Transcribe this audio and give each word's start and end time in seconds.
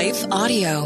Life 0.00 0.24
Audio. 0.32 0.84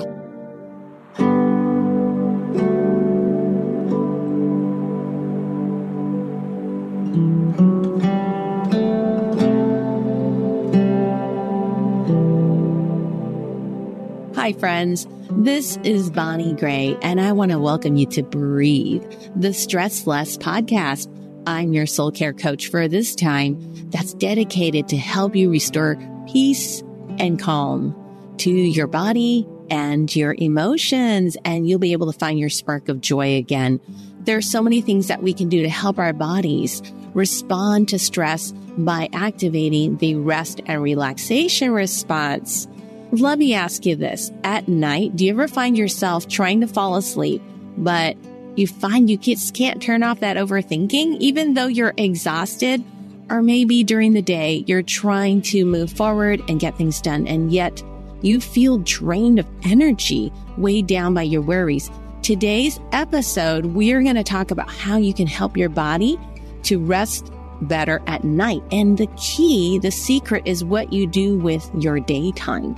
Hi, 14.34 14.52
friends. 14.54 15.06
This 15.30 15.76
is 15.84 16.10
Bonnie 16.10 16.54
Gray, 16.54 16.98
and 17.00 17.20
I 17.20 17.30
want 17.30 17.52
to 17.52 17.60
welcome 17.60 17.94
you 17.94 18.06
to 18.06 18.24
Breathe, 18.24 19.04
the 19.36 19.54
Stress 19.54 20.08
Less 20.08 20.36
podcast. 20.36 21.08
I'm 21.46 21.72
your 21.72 21.86
soul 21.86 22.10
care 22.10 22.32
coach 22.32 22.66
for 22.66 22.88
this 22.88 23.14
time 23.14 23.90
that's 23.90 24.14
dedicated 24.14 24.88
to 24.88 24.96
help 24.96 25.36
you 25.36 25.52
restore 25.52 25.96
peace 26.26 26.82
and 27.20 27.38
calm 27.38 27.94
to 28.38 28.50
your 28.50 28.86
body 28.86 29.46
and 29.70 30.14
your 30.14 30.34
emotions, 30.38 31.36
and 31.44 31.68
you'll 31.68 31.78
be 31.78 31.92
able 31.92 32.10
to 32.12 32.18
find 32.18 32.38
your 32.38 32.50
spark 32.50 32.88
of 32.88 33.00
joy 33.00 33.36
again. 33.36 33.80
There 34.20 34.36
are 34.36 34.42
so 34.42 34.62
many 34.62 34.80
things 34.80 35.08
that 35.08 35.22
we 35.22 35.32
can 35.32 35.48
do 35.48 35.62
to 35.62 35.68
help 35.68 35.98
our 35.98 36.12
bodies 36.12 36.82
respond 37.14 37.88
to 37.88 37.98
stress 37.98 38.52
by 38.76 39.08
activating 39.12 39.98
the 39.98 40.16
rest 40.16 40.60
and 40.66 40.82
relaxation 40.82 41.70
response. 41.70 42.66
Let 43.12 43.38
me 43.38 43.54
ask 43.54 43.86
you 43.86 43.96
this. 43.96 44.32
At 44.42 44.66
night, 44.66 45.14
do 45.14 45.24
you 45.24 45.32
ever 45.32 45.46
find 45.46 45.78
yourself 45.78 46.26
trying 46.26 46.60
to 46.62 46.66
fall 46.66 46.96
asleep, 46.96 47.42
but 47.76 48.16
you 48.56 48.66
find 48.66 49.08
you 49.08 49.16
just 49.16 49.54
can't 49.54 49.80
turn 49.80 50.02
off 50.02 50.20
that 50.20 50.36
overthinking, 50.36 51.18
even 51.20 51.54
though 51.54 51.66
you're 51.66 51.94
exhausted? 51.96 52.82
Or 53.30 53.42
maybe 53.42 53.84
during 53.84 54.12
the 54.12 54.22
day, 54.22 54.64
you're 54.66 54.82
trying 54.82 55.42
to 55.42 55.64
move 55.64 55.92
forward 55.92 56.42
and 56.48 56.60
get 56.60 56.76
things 56.76 57.00
done, 57.00 57.26
and 57.26 57.52
yet 57.52 57.82
you 58.24 58.40
feel 58.40 58.78
drained 58.78 59.38
of 59.38 59.46
energy, 59.64 60.32
weighed 60.56 60.86
down 60.86 61.12
by 61.12 61.22
your 61.22 61.42
worries. 61.42 61.90
Today's 62.22 62.80
episode, 62.92 63.66
we 63.66 63.92
are 63.92 64.02
going 64.02 64.16
to 64.16 64.24
talk 64.24 64.50
about 64.50 64.70
how 64.70 64.96
you 64.96 65.12
can 65.12 65.26
help 65.26 65.56
your 65.56 65.68
body 65.68 66.18
to 66.62 66.78
rest 66.78 67.30
better 67.60 68.02
at 68.06 68.24
night. 68.24 68.62
And 68.72 68.96
the 68.96 69.08
key, 69.18 69.78
the 69.78 69.90
secret 69.90 70.42
is 70.46 70.64
what 70.64 70.90
you 70.90 71.06
do 71.06 71.36
with 71.38 71.70
your 71.78 72.00
daytime. 72.00 72.76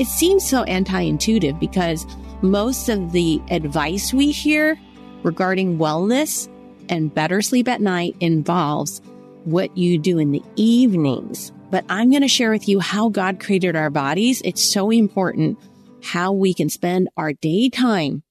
It 0.00 0.08
seems 0.08 0.48
so 0.48 0.64
anti 0.64 1.00
intuitive 1.00 1.60
because 1.60 2.04
most 2.42 2.88
of 2.88 3.12
the 3.12 3.40
advice 3.50 4.12
we 4.12 4.32
hear 4.32 4.78
regarding 5.22 5.78
wellness 5.78 6.48
and 6.88 7.14
better 7.14 7.40
sleep 7.40 7.68
at 7.68 7.80
night 7.80 8.16
involves 8.18 9.00
what 9.44 9.76
you 9.76 9.98
do 9.98 10.18
in 10.18 10.32
the 10.32 10.42
evenings. 10.56 11.52
But 11.70 11.84
I'm 11.88 12.10
going 12.10 12.22
to 12.22 12.28
share 12.28 12.50
with 12.50 12.68
you 12.68 12.80
how 12.80 13.10
God 13.10 13.40
created 13.40 13.76
our 13.76 13.90
bodies. 13.90 14.40
It's 14.44 14.62
so 14.62 14.90
important 14.90 15.58
how 16.02 16.32
we 16.32 16.54
can 16.54 16.70
spend 16.70 17.08
our 17.16 17.32
daytime. 17.34 18.22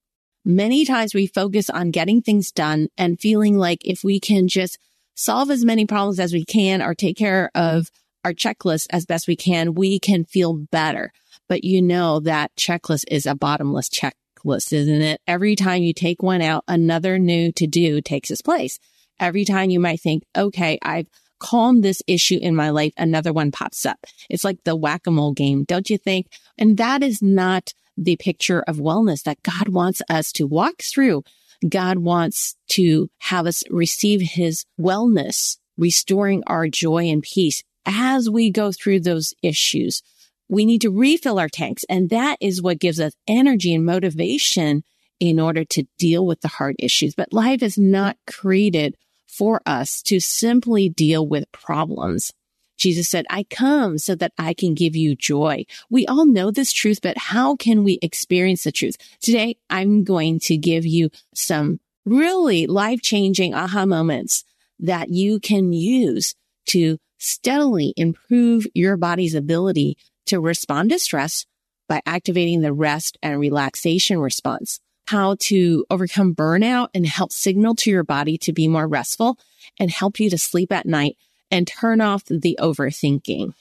Many 0.43 0.85
times 0.85 1.13
we 1.13 1.27
focus 1.27 1.69
on 1.69 1.91
getting 1.91 2.21
things 2.21 2.51
done 2.51 2.87
and 2.97 3.19
feeling 3.19 3.57
like 3.57 3.85
if 3.85 4.03
we 4.03 4.19
can 4.19 4.47
just 4.47 4.79
solve 5.13 5.51
as 5.51 5.65
many 5.65 5.85
problems 5.85 6.19
as 6.19 6.33
we 6.33 6.45
can 6.45 6.81
or 6.81 6.95
take 6.95 7.17
care 7.17 7.51
of 7.53 7.91
our 8.23 8.33
checklist 8.33 8.87
as 8.89 9.05
best 9.05 9.27
we 9.27 9.35
can, 9.35 9.75
we 9.75 9.99
can 9.99 10.25
feel 10.25 10.53
better. 10.53 11.11
But 11.47 11.63
you 11.63 11.81
know 11.81 12.19
that 12.21 12.55
checklist 12.55 13.05
is 13.09 13.25
a 13.25 13.35
bottomless 13.35 13.89
checklist, 13.89 14.73
isn't 14.73 15.01
it? 15.01 15.21
Every 15.27 15.55
time 15.55 15.83
you 15.83 15.93
take 15.93 16.23
one 16.23 16.41
out, 16.41 16.63
another 16.67 17.19
new 17.19 17.51
to 17.53 17.67
do 17.67 18.01
takes 18.01 18.31
its 18.31 18.41
place. 18.41 18.79
Every 19.19 19.45
time 19.45 19.69
you 19.69 19.79
might 19.79 20.01
think, 20.01 20.23
okay, 20.35 20.79
I've 20.81 21.07
calmed 21.39 21.83
this 21.83 22.01
issue 22.07 22.39
in 22.41 22.55
my 22.55 22.69
life, 22.69 22.93
another 22.97 23.33
one 23.33 23.51
pops 23.51 23.85
up. 23.85 24.05
It's 24.29 24.43
like 24.43 24.63
the 24.63 24.75
whack-a-mole 24.75 25.33
game, 25.33 25.63
don't 25.63 25.89
you 25.89 25.97
think? 25.97 26.27
And 26.57 26.77
that 26.77 27.03
is 27.03 27.21
not 27.21 27.73
the 27.97 28.15
picture 28.17 28.61
of 28.67 28.77
wellness 28.77 29.23
that 29.23 29.41
God 29.43 29.69
wants 29.69 30.01
us 30.09 30.31
to 30.33 30.45
walk 30.45 30.81
through. 30.81 31.23
God 31.67 31.99
wants 31.99 32.55
to 32.69 33.09
have 33.19 33.47
us 33.47 33.63
receive 33.69 34.21
his 34.21 34.65
wellness, 34.79 35.57
restoring 35.77 36.43
our 36.45 36.67
joy 36.67 37.05
and 37.05 37.23
peace 37.23 37.63
as 37.85 38.29
we 38.29 38.51
go 38.51 38.71
through 38.71 38.99
those 38.99 39.33
issues 39.41 40.03
we 40.49 40.65
need 40.65 40.81
to 40.81 40.89
refill 40.89 41.39
our 41.39 41.49
tanks. 41.49 41.83
And 41.89 42.09
that 42.09 42.37
is 42.39 42.61
what 42.61 42.79
gives 42.79 42.99
us 42.99 43.13
energy 43.27 43.73
and 43.73 43.85
motivation 43.85 44.83
in 45.19 45.39
order 45.39 45.65
to 45.65 45.87
deal 45.97 46.25
with 46.25 46.41
the 46.41 46.47
hard 46.47 46.75
issues. 46.79 47.15
But 47.15 47.33
life 47.33 47.63
is 47.63 47.77
not 47.77 48.17
created 48.27 48.95
for 49.27 49.61
us 49.65 50.01
to 50.03 50.19
simply 50.19 50.89
deal 50.89 51.27
with 51.27 51.51
problems. 51.51 52.33
Jesus 52.77 53.09
said, 53.09 53.25
I 53.29 53.43
come 53.43 53.97
so 53.97 54.15
that 54.15 54.33
I 54.37 54.53
can 54.53 54.73
give 54.73 54.95
you 54.95 55.15
joy. 55.15 55.65
We 55.89 56.05
all 56.05 56.25
know 56.25 56.51
this 56.51 56.71
truth, 56.71 56.99
but 57.01 57.17
how 57.17 57.55
can 57.55 57.83
we 57.83 57.99
experience 58.01 58.63
the 58.63 58.71
truth? 58.71 58.97
Today, 59.21 59.57
I'm 59.69 60.03
going 60.03 60.39
to 60.41 60.57
give 60.57 60.85
you 60.85 61.09
some 61.33 61.79
really 62.05 62.67
life 62.67 63.01
changing 63.01 63.53
aha 63.53 63.85
moments 63.85 64.43
that 64.79 65.09
you 65.09 65.39
can 65.39 65.73
use 65.73 66.35
to 66.67 66.97
steadily 67.17 67.93
improve 67.97 68.67
your 68.73 68.95
body's 68.95 69.33
ability 69.33 69.97
to 70.27 70.39
respond 70.39 70.91
to 70.91 70.99
stress 70.99 71.45
by 71.89 72.01
activating 72.05 72.61
the 72.61 72.73
rest 72.73 73.17
and 73.23 73.39
relaxation 73.39 74.19
response, 74.19 74.79
how 75.07 75.35
to 75.39 75.85
overcome 75.89 76.35
burnout 76.35 76.89
and 76.93 77.05
help 77.05 77.31
signal 77.31 77.75
to 77.75 77.89
your 77.89 78.03
body 78.03 78.37
to 78.39 78.53
be 78.53 78.67
more 78.67 78.87
restful 78.87 79.37
and 79.79 79.89
help 79.89 80.19
you 80.19 80.29
to 80.29 80.37
sleep 80.37 80.71
at 80.71 80.85
night 80.85 81.17
and 81.49 81.67
turn 81.67 82.01
off 82.01 82.25
the 82.25 82.57
overthinking. 82.59 83.53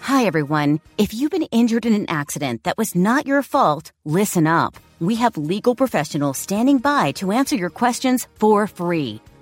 Hi, 0.00 0.26
everyone. 0.26 0.80
If 0.98 1.14
you've 1.14 1.30
been 1.30 1.42
injured 1.44 1.86
in 1.86 1.94
an 1.94 2.08
accident 2.08 2.64
that 2.64 2.76
was 2.76 2.94
not 2.94 3.26
your 3.26 3.42
fault, 3.42 3.92
listen 4.04 4.46
up 4.46 4.76
we 5.02 5.16
have 5.16 5.36
legal 5.36 5.74
professionals 5.74 6.38
standing 6.38 6.78
by 6.78 7.10
to 7.12 7.32
answer 7.32 7.56
your 7.56 7.70
questions 7.70 8.28
for 8.38 8.68
free. 8.68 9.20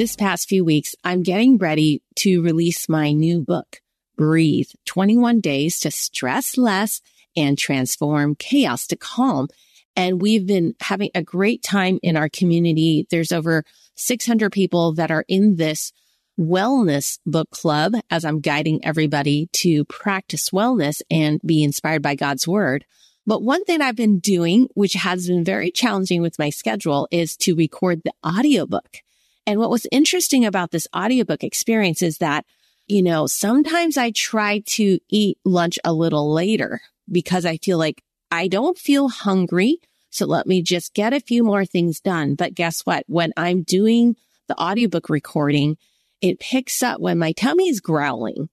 This 0.00 0.16
past 0.16 0.48
few 0.48 0.64
weeks, 0.64 0.94
I'm 1.04 1.22
getting 1.22 1.58
ready 1.58 2.02
to 2.20 2.40
release 2.40 2.88
my 2.88 3.12
new 3.12 3.42
book, 3.42 3.82
Breathe 4.16 4.70
21 4.86 5.42
Days 5.42 5.78
to 5.80 5.90
Stress 5.90 6.56
Less 6.56 7.02
and 7.36 7.58
Transform 7.58 8.34
Chaos 8.34 8.86
to 8.86 8.96
Calm. 8.96 9.48
And 9.94 10.22
we've 10.22 10.46
been 10.46 10.74
having 10.80 11.10
a 11.14 11.22
great 11.22 11.62
time 11.62 11.98
in 12.02 12.16
our 12.16 12.30
community. 12.30 13.08
There's 13.10 13.30
over 13.30 13.62
600 13.96 14.50
people 14.50 14.94
that 14.94 15.10
are 15.10 15.26
in 15.28 15.56
this 15.56 15.92
wellness 16.40 17.18
book 17.26 17.50
club 17.50 17.92
as 18.08 18.24
I'm 18.24 18.40
guiding 18.40 18.82
everybody 18.82 19.50
to 19.52 19.84
practice 19.84 20.48
wellness 20.48 21.02
and 21.10 21.42
be 21.44 21.62
inspired 21.62 22.00
by 22.00 22.14
God's 22.14 22.48
word. 22.48 22.86
But 23.26 23.42
one 23.42 23.66
thing 23.66 23.82
I've 23.82 23.96
been 23.96 24.18
doing, 24.18 24.68
which 24.72 24.94
has 24.94 25.26
been 25.26 25.44
very 25.44 25.70
challenging 25.70 26.22
with 26.22 26.38
my 26.38 26.48
schedule 26.48 27.06
is 27.10 27.36
to 27.36 27.54
record 27.54 28.00
the 28.02 28.14
audiobook. 28.26 29.02
And 29.46 29.58
what 29.58 29.70
was 29.70 29.86
interesting 29.90 30.44
about 30.44 30.70
this 30.70 30.86
audiobook 30.94 31.42
experience 31.42 32.02
is 32.02 32.18
that, 32.18 32.44
you 32.86 33.02
know, 33.02 33.26
sometimes 33.26 33.96
I 33.96 34.10
try 34.10 34.62
to 34.66 34.98
eat 35.08 35.38
lunch 35.44 35.78
a 35.84 35.92
little 35.92 36.32
later 36.32 36.80
because 37.10 37.44
I 37.44 37.56
feel 37.56 37.78
like 37.78 38.02
I 38.30 38.48
don't 38.48 38.78
feel 38.78 39.08
hungry. 39.08 39.78
So 40.10 40.26
let 40.26 40.46
me 40.46 40.62
just 40.62 40.94
get 40.94 41.12
a 41.12 41.20
few 41.20 41.42
more 41.42 41.64
things 41.64 42.00
done. 42.00 42.34
But 42.34 42.54
guess 42.54 42.82
what? 42.82 43.04
When 43.06 43.32
I'm 43.36 43.62
doing 43.62 44.16
the 44.48 44.60
audiobook 44.60 45.08
recording, 45.08 45.76
it 46.20 46.40
picks 46.40 46.82
up 46.82 47.00
when 47.00 47.18
my 47.18 47.32
tummy 47.32 47.68
is 47.68 47.80
growling. 47.80 48.48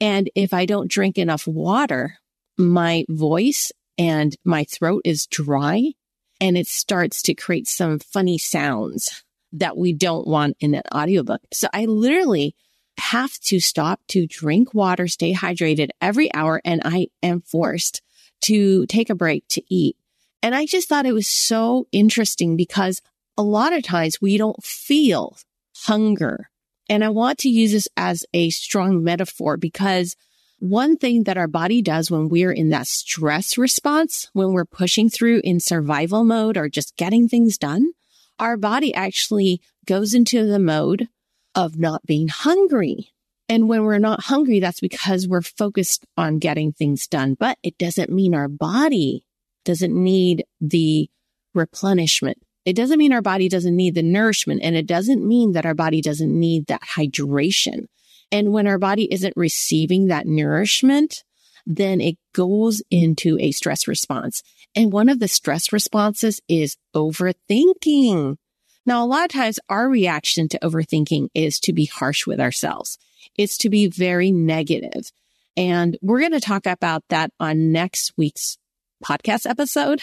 And 0.00 0.28
if 0.34 0.52
I 0.52 0.66
don't 0.66 0.90
drink 0.90 1.18
enough 1.18 1.46
water, 1.46 2.18
my 2.58 3.04
voice 3.08 3.72
and 3.98 4.34
my 4.44 4.64
throat 4.64 5.02
is 5.04 5.26
dry 5.26 5.92
and 6.40 6.58
it 6.58 6.66
starts 6.66 7.22
to 7.22 7.34
create 7.34 7.66
some 7.66 7.98
funny 7.98 8.38
sounds 8.38 9.24
that 9.58 9.76
we 9.76 9.92
don't 9.92 10.26
want 10.26 10.56
in 10.60 10.74
an 10.74 10.82
audiobook. 10.94 11.40
So 11.52 11.68
I 11.72 11.86
literally 11.86 12.54
have 12.98 13.38
to 13.40 13.60
stop 13.60 14.00
to 14.08 14.26
drink 14.26 14.74
water, 14.74 15.06
stay 15.06 15.34
hydrated 15.34 15.90
every 16.00 16.32
hour, 16.34 16.60
and 16.64 16.82
I 16.84 17.08
am 17.22 17.42
forced 17.42 18.02
to 18.42 18.86
take 18.86 19.10
a 19.10 19.14
break 19.14 19.46
to 19.48 19.62
eat. 19.68 19.96
And 20.42 20.54
I 20.54 20.66
just 20.66 20.88
thought 20.88 21.06
it 21.06 21.12
was 21.12 21.28
so 21.28 21.86
interesting 21.92 22.56
because 22.56 23.02
a 23.36 23.42
lot 23.42 23.72
of 23.72 23.82
times 23.82 24.20
we 24.20 24.38
don't 24.38 24.62
feel 24.62 25.36
hunger. 25.84 26.48
And 26.88 27.04
I 27.04 27.08
want 27.08 27.38
to 27.38 27.48
use 27.48 27.72
this 27.72 27.88
as 27.96 28.24
a 28.32 28.50
strong 28.50 29.02
metaphor 29.02 29.56
because 29.56 30.16
one 30.58 30.96
thing 30.96 31.24
that 31.24 31.36
our 31.36 31.48
body 31.48 31.82
does 31.82 32.10
when 32.10 32.28
we're 32.28 32.52
in 32.52 32.70
that 32.70 32.86
stress 32.86 33.58
response, 33.58 34.30
when 34.32 34.52
we're 34.52 34.64
pushing 34.64 35.10
through 35.10 35.42
in 35.44 35.60
survival 35.60 36.24
mode 36.24 36.56
or 36.56 36.68
just 36.68 36.96
getting 36.96 37.28
things 37.28 37.58
done, 37.58 37.92
our 38.38 38.56
body 38.56 38.94
actually 38.94 39.60
goes 39.86 40.14
into 40.14 40.46
the 40.46 40.58
mode 40.58 41.08
of 41.54 41.78
not 41.78 42.04
being 42.04 42.28
hungry. 42.28 43.12
And 43.48 43.68
when 43.68 43.84
we're 43.84 43.98
not 43.98 44.24
hungry, 44.24 44.60
that's 44.60 44.80
because 44.80 45.28
we're 45.28 45.42
focused 45.42 46.04
on 46.16 46.38
getting 46.38 46.72
things 46.72 47.06
done. 47.06 47.34
But 47.34 47.58
it 47.62 47.78
doesn't 47.78 48.10
mean 48.10 48.34
our 48.34 48.48
body 48.48 49.24
doesn't 49.64 49.94
need 49.94 50.44
the 50.60 51.08
replenishment. 51.54 52.38
It 52.64 52.74
doesn't 52.74 52.98
mean 52.98 53.12
our 53.12 53.22
body 53.22 53.48
doesn't 53.48 53.76
need 53.76 53.94
the 53.94 54.02
nourishment. 54.02 54.60
And 54.62 54.76
it 54.76 54.86
doesn't 54.86 55.26
mean 55.26 55.52
that 55.52 55.64
our 55.64 55.74
body 55.74 56.00
doesn't 56.00 56.38
need 56.38 56.66
that 56.66 56.82
hydration. 56.96 57.86
And 58.32 58.52
when 58.52 58.66
our 58.66 58.78
body 58.78 59.10
isn't 59.12 59.34
receiving 59.36 60.06
that 60.06 60.26
nourishment, 60.26 61.22
then 61.66 62.00
it 62.00 62.16
goes 62.32 62.82
into 62.90 63.36
a 63.40 63.50
stress 63.50 63.88
response. 63.88 64.42
And 64.74 64.92
one 64.92 65.08
of 65.08 65.18
the 65.18 65.28
stress 65.28 65.72
responses 65.72 66.40
is 66.48 66.76
overthinking. 66.94 68.36
Now, 68.84 69.04
a 69.04 69.06
lot 69.06 69.24
of 69.24 69.30
times 69.32 69.58
our 69.68 69.88
reaction 69.88 70.48
to 70.50 70.58
overthinking 70.60 71.28
is 71.34 71.58
to 71.60 71.72
be 71.72 71.86
harsh 71.86 72.26
with 72.26 72.40
ourselves. 72.40 72.98
It's 73.36 73.58
to 73.58 73.70
be 73.70 73.88
very 73.88 74.30
negative. 74.30 75.10
And 75.56 75.98
we're 76.02 76.20
going 76.20 76.32
to 76.32 76.40
talk 76.40 76.66
about 76.66 77.02
that 77.08 77.32
on 77.40 77.72
next 77.72 78.12
week's 78.16 78.58
podcast 79.04 79.48
episode. 79.48 80.00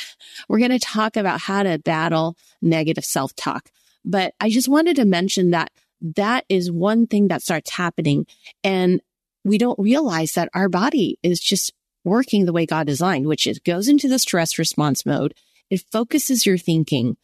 We're 0.50 0.60
going 0.60 0.72
to 0.72 0.80
talk 0.80 1.16
about 1.16 1.42
how 1.42 1.64
to 1.64 1.80
battle 1.80 2.36
negative 2.62 3.06
self 3.06 3.34
talk. 3.36 3.70
But 4.04 4.34
I 4.42 4.50
just 4.50 4.68
wanted 4.68 4.98
to 4.98 5.06
mention 5.06 5.52
that 5.52 5.72
that 6.02 6.44
is 6.50 6.70
one 6.70 7.08
thing 7.08 7.30
that 7.30 7.42
starts 7.42 7.72
happening. 7.72 8.26
And 8.64 9.02
we 9.44 9.58
don't 9.58 9.80
realize 9.80 10.34
that 10.34 10.50
our 10.54 10.70
body 10.70 11.18
is 11.24 11.40
just 11.40 11.74
working 12.04 12.46
the 12.46 12.54
way 12.54 12.66
God 12.66 12.88
designed, 12.88 13.28
which 13.28 13.48
is 13.48 13.60
goes 13.60 13.88
into 13.88 14.08
the 14.08 14.20
stress 14.20 14.58
response 14.58 15.06
mode. 15.06 15.34
It 15.70 15.84
focuses 15.92 16.46
your 16.46 16.58
thinking 16.58 17.18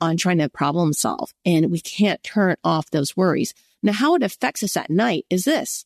on 0.00 0.16
trying 0.16 0.38
to 0.38 0.48
problem 0.48 0.92
solve 0.92 1.32
and 1.44 1.70
we 1.70 1.80
can't 1.80 2.22
turn 2.22 2.56
off 2.62 2.90
those 2.90 3.16
worries. 3.16 3.54
Now, 3.82 3.92
how 3.92 4.14
it 4.14 4.22
affects 4.22 4.62
us 4.62 4.76
at 4.76 4.90
night 4.90 5.24
is 5.30 5.44
this. 5.44 5.84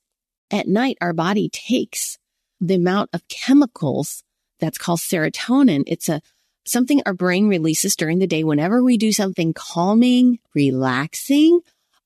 At 0.51 0.67
night, 0.67 0.99
our 1.01 1.13
body 1.13 1.49
takes 1.49 2.19
the 2.61 2.75
amount 2.75 3.11
of 3.13 3.27
chemicals 3.29 4.25
that's 4.59 4.79
called 4.79 5.01
serotonin. 5.01 5.85
It's 5.87 6.09
a 6.09 6.21
something 6.67 7.03
our 7.07 7.15
brain 7.15 7.49
releases 7.49 7.97
during 7.97 8.19
the 8.19 8.27
day 8.27 8.45
whenever 8.45 8.83
we 8.83 8.97
do 8.97 9.13
something 9.13 9.55
calming, 9.55 10.39
relaxing, 10.55 11.61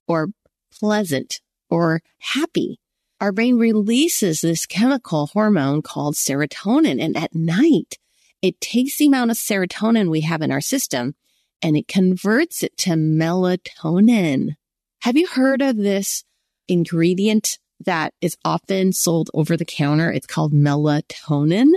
or 0.06 0.28
pleasant 0.72 1.40
or 1.70 2.02
happy. 2.18 2.78
Our 3.24 3.32
brain 3.32 3.56
releases 3.56 4.42
this 4.42 4.66
chemical 4.66 5.28
hormone 5.28 5.80
called 5.80 6.14
serotonin. 6.14 7.02
And 7.02 7.16
at 7.16 7.34
night, 7.34 7.96
it 8.42 8.60
takes 8.60 8.98
the 8.98 9.06
amount 9.06 9.30
of 9.30 9.38
serotonin 9.38 10.10
we 10.10 10.20
have 10.20 10.42
in 10.42 10.52
our 10.52 10.60
system 10.60 11.14
and 11.62 11.74
it 11.74 11.88
converts 11.88 12.62
it 12.62 12.76
to 12.76 12.90
melatonin. 12.90 14.56
Have 15.00 15.16
you 15.16 15.26
heard 15.26 15.62
of 15.62 15.78
this 15.78 16.22
ingredient 16.68 17.58
that 17.80 18.12
is 18.20 18.36
often 18.44 18.92
sold 18.92 19.30
over 19.32 19.56
the 19.56 19.64
counter? 19.64 20.12
It's 20.12 20.26
called 20.26 20.52
melatonin. 20.52 21.70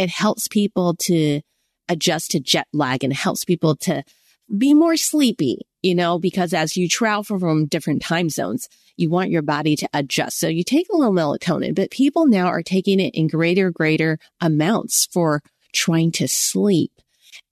It 0.00 0.08
helps 0.08 0.48
people 0.48 0.96
to 1.02 1.42
adjust 1.88 2.32
to 2.32 2.40
jet 2.40 2.66
lag 2.72 3.04
and 3.04 3.12
helps 3.12 3.44
people 3.44 3.76
to 3.82 4.02
be 4.58 4.74
more 4.74 4.96
sleepy, 4.96 5.60
you 5.82 5.94
know, 5.94 6.18
because 6.18 6.52
as 6.52 6.76
you 6.76 6.88
travel 6.88 7.38
from 7.38 7.66
different 7.66 8.02
time 8.02 8.28
zones, 8.28 8.68
you 8.96 9.10
want 9.10 9.30
your 9.30 9.42
body 9.42 9.76
to 9.76 9.88
adjust. 9.94 10.38
So 10.38 10.48
you 10.48 10.64
take 10.64 10.88
a 10.92 10.96
little 10.96 11.12
melatonin, 11.12 11.74
but 11.74 11.90
people 11.90 12.26
now 12.26 12.46
are 12.46 12.62
taking 12.62 13.00
it 13.00 13.14
in 13.14 13.28
greater, 13.28 13.70
greater 13.70 14.18
amounts 14.40 15.06
for 15.06 15.42
trying 15.72 16.12
to 16.12 16.26
sleep. 16.26 16.92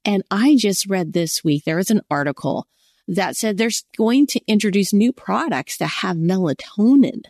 And 0.05 0.23
I 0.31 0.57
just 0.57 0.87
read 0.87 1.13
this 1.13 1.45
week, 1.45 1.65
there 1.65 1.77
was 1.77 1.91
an 1.91 2.03
article 2.11 2.67
that 3.09 3.37
said 3.37 3.57
there's 3.57 3.85
going 3.97 4.27
to 4.29 4.41
introduce 4.47 4.93
new 4.93 5.13
products 5.13 5.77
that 5.79 5.87
have 5.87 6.17
melatonin. 6.17 7.23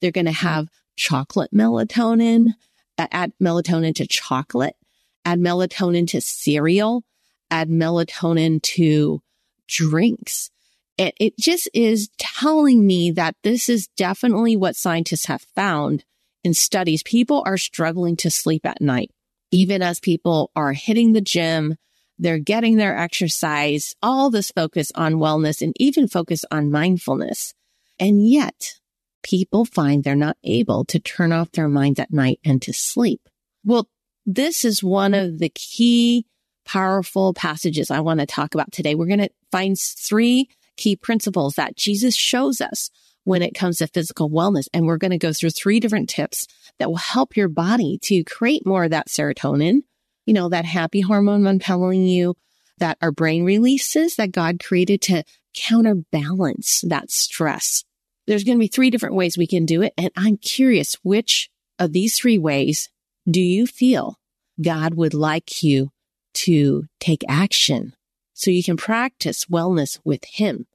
They're 0.00 0.10
going 0.10 0.26
to 0.26 0.32
mm-hmm. 0.32 0.46
have 0.46 0.68
chocolate 0.96 1.52
melatonin, 1.52 2.54
add 2.98 3.32
melatonin 3.42 3.94
to 3.94 4.06
chocolate, 4.06 4.76
add 5.24 5.38
melatonin 5.38 6.06
to 6.08 6.20
cereal, 6.20 7.04
add 7.50 7.70
melatonin 7.70 8.60
to 8.62 9.22
drinks. 9.68 10.50
It, 10.98 11.14
it 11.18 11.38
just 11.38 11.68
is 11.72 12.10
telling 12.18 12.86
me 12.86 13.10
that 13.12 13.36
this 13.42 13.68
is 13.68 13.88
definitely 13.96 14.56
what 14.56 14.76
scientists 14.76 15.26
have 15.26 15.46
found 15.54 16.04
in 16.44 16.54
studies. 16.54 17.02
People 17.02 17.42
are 17.46 17.56
struggling 17.56 18.16
to 18.16 18.30
sleep 18.30 18.66
at 18.66 18.80
night, 18.80 19.10
even 19.50 19.82
as 19.82 20.00
people 20.00 20.50
are 20.54 20.72
hitting 20.72 21.12
the 21.12 21.20
gym. 21.20 21.76
They're 22.18 22.38
getting 22.38 22.76
their 22.76 22.96
exercise, 22.96 23.94
all 24.02 24.30
this 24.30 24.52
focus 24.52 24.92
on 24.94 25.14
wellness 25.14 25.62
and 25.62 25.72
even 25.76 26.08
focus 26.08 26.44
on 26.50 26.70
mindfulness. 26.70 27.54
And 27.98 28.28
yet 28.28 28.74
people 29.22 29.64
find 29.64 30.04
they're 30.04 30.14
not 30.14 30.36
able 30.44 30.84
to 30.86 30.98
turn 30.98 31.32
off 31.32 31.52
their 31.52 31.68
minds 31.68 31.98
at 32.00 32.12
night 32.12 32.38
and 32.44 32.60
to 32.62 32.72
sleep. 32.72 33.28
Well, 33.64 33.88
this 34.26 34.64
is 34.64 34.82
one 34.82 35.14
of 35.14 35.38
the 35.38 35.48
key 35.48 36.26
powerful 36.64 37.34
passages 37.34 37.90
I 37.90 38.00
want 38.00 38.20
to 38.20 38.26
talk 38.26 38.54
about 38.54 38.72
today. 38.72 38.94
We're 38.94 39.06
going 39.06 39.20
to 39.20 39.30
find 39.50 39.78
three 39.78 40.48
key 40.76 40.96
principles 40.96 41.54
that 41.54 41.76
Jesus 41.76 42.14
shows 42.14 42.60
us 42.60 42.90
when 43.24 43.42
it 43.42 43.54
comes 43.54 43.78
to 43.78 43.86
physical 43.86 44.30
wellness. 44.30 44.66
And 44.72 44.86
we're 44.86 44.98
going 44.98 45.12
to 45.12 45.18
go 45.18 45.32
through 45.32 45.50
three 45.50 45.80
different 45.80 46.08
tips 46.08 46.46
that 46.78 46.88
will 46.88 46.96
help 46.96 47.36
your 47.36 47.48
body 47.48 47.98
to 48.02 48.24
create 48.24 48.66
more 48.66 48.84
of 48.84 48.90
that 48.90 49.08
serotonin, 49.08 49.82
you 50.26 50.34
know, 50.34 50.48
that 50.48 50.64
happy 50.64 51.00
hormone 51.00 51.46
I'm 51.46 51.58
telling 51.58 52.04
you 52.06 52.34
that 52.78 52.98
our 53.00 53.12
brain 53.12 53.44
releases 53.44 54.16
that 54.16 54.32
God 54.32 54.62
created 54.62 55.02
to 55.02 55.24
counterbalance 55.54 56.82
that 56.88 57.10
stress. 57.10 57.84
There's 58.26 58.44
going 58.44 58.58
to 58.58 58.62
be 58.62 58.68
three 58.68 58.90
different 58.90 59.14
ways 59.14 59.36
we 59.36 59.46
can 59.46 59.66
do 59.66 59.82
it. 59.82 59.92
And 59.98 60.10
I'm 60.16 60.36
curious, 60.36 60.96
which 61.02 61.50
of 61.78 61.92
these 61.92 62.16
three 62.16 62.38
ways 62.38 62.88
do 63.30 63.40
you 63.40 63.66
feel 63.66 64.16
God 64.60 64.94
would 64.94 65.14
like 65.14 65.62
you 65.62 65.90
to 66.34 66.84
take 67.00 67.22
action 67.28 67.94
so 68.32 68.50
you 68.50 68.62
can 68.62 68.76
practice 68.76 69.46
wellness 69.46 69.98
with 70.04 70.24
him. 70.24 70.66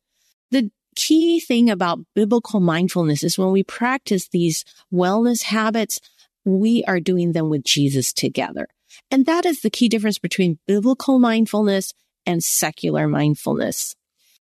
The 0.52 0.72
key 0.96 1.40
thing 1.40 1.70
about 1.70 2.00
biblical 2.16 2.60
mindfulness 2.60 3.24
is 3.24 3.38
when 3.38 3.52
we 3.52 3.64
practice 3.64 4.28
these 4.28 4.64
wellness 4.94 5.44
habits, 5.44 6.00
we 6.46 6.84
are 6.86 7.00
doing 7.00 7.34
them 7.34 7.50
with 7.50 7.64
Jesus 7.64 8.14
together. 8.14 8.68
And 9.12 9.26
that 9.26 9.46
is 9.46 9.62
the 9.62 9.70
key 9.70 9.90
difference 9.90 10.18
between 10.18 10.60
biblical 10.66 11.20
mindfulness 11.20 11.94
and 12.26 12.44
secular 12.44 13.08
mindfulness 13.08 13.96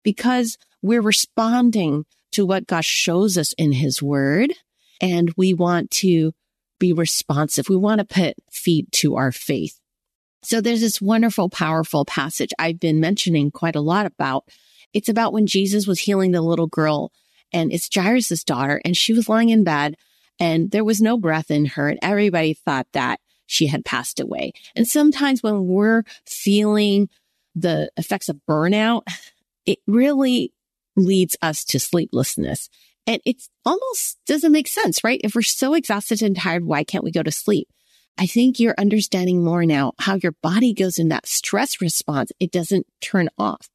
because 0.03 0.59
we're 0.83 1.03
responding 1.03 2.05
to 2.33 2.47
what 2.47 2.67
God 2.67 2.85
shows 2.85 3.37
us 3.37 3.53
in 3.55 3.73
his 3.73 4.03
word 4.03 4.53
and 5.01 5.33
we 5.37 5.55
want 5.55 5.91
to 5.91 6.33
be 6.79 6.93
responsive. 6.93 7.69
We 7.69 7.77
want 7.77 7.99
to 8.01 8.05
put 8.05 8.35
feet 8.51 8.91
to 8.93 9.17
our 9.17 9.33
faith. 9.33 9.79
So 10.43 10.61
there's 10.61 10.81
this 10.81 11.01
wonderful, 11.01 11.49
powerful 11.49 12.05
passage 12.05 12.51
I've 12.59 12.81
been 12.81 13.01
mentioning 13.01 13.51
quite 13.51 13.77
a 13.77 13.81
lot 13.81 14.07
about. 14.07 14.45
It's 14.93 15.09
about 15.09 15.33
when 15.33 15.47
Jesus 15.47 15.87
was 15.87 16.01
healing 16.01 16.33
the 16.33 16.41
little 16.41 16.67
girl 16.67 17.13
and 17.53 17.73
it's 17.73 17.89
Jairus' 17.95 18.45
daughter 18.45 18.81
and 18.85 18.97
she 18.97 19.13
was 19.13 19.29
lying 19.29 19.51
in 19.51 19.65
bed 19.65 19.97
and 20.39 20.71
there 20.71 20.85
was 20.85 21.01
no 21.01 21.19
breath 21.19 21.51
in 21.51 21.67
her 21.67 21.89
and 21.89 21.99
everybody 22.03 22.55
thought 22.55 22.87
that 22.93 23.21
she 23.47 23.67
had 23.67 23.85
passed 23.85 24.21
away. 24.21 24.53
And 24.75 24.87
sometimes 24.87 25.43
when 25.43 25.67
we're 25.67 26.05
feeling 26.25 27.09
the 27.55 27.91
effects 27.97 28.29
of 28.29 28.41
burnout, 28.49 29.03
it 29.67 29.81
really 29.87 30.53
leads 30.97 31.37
us 31.43 31.65
to 31.67 31.81
sleeplessness. 31.81 32.69
And 33.07 33.21
it 33.25 33.43
almost 33.65 34.19
doesn't 34.27 34.53
make 34.53 34.69
sense, 34.69 35.03
right? 35.03 35.21
If 35.25 35.35
we're 35.35 35.43
so 35.43 35.75
exhausted 35.75 36.23
and 36.23 36.37
tired, 36.37 36.65
why 36.65 36.85
can't 36.85 37.05
we 37.05 37.11
go 37.11 37.23
to 37.23 37.33
sleep? 37.33 37.69
I 38.19 38.27
think 38.27 38.61
you're 38.61 38.75
understanding 38.77 39.43
more 39.43 39.65
now 39.65 39.93
how 39.99 40.17
your 40.17 40.35
body 40.43 40.75
goes 40.75 40.99
in 40.99 41.09
that 41.09 41.27
stress 41.27 41.81
response. 41.81 42.33
It 42.39 42.51
doesn't 42.51 42.87
turn 43.01 43.29
off 43.39 43.69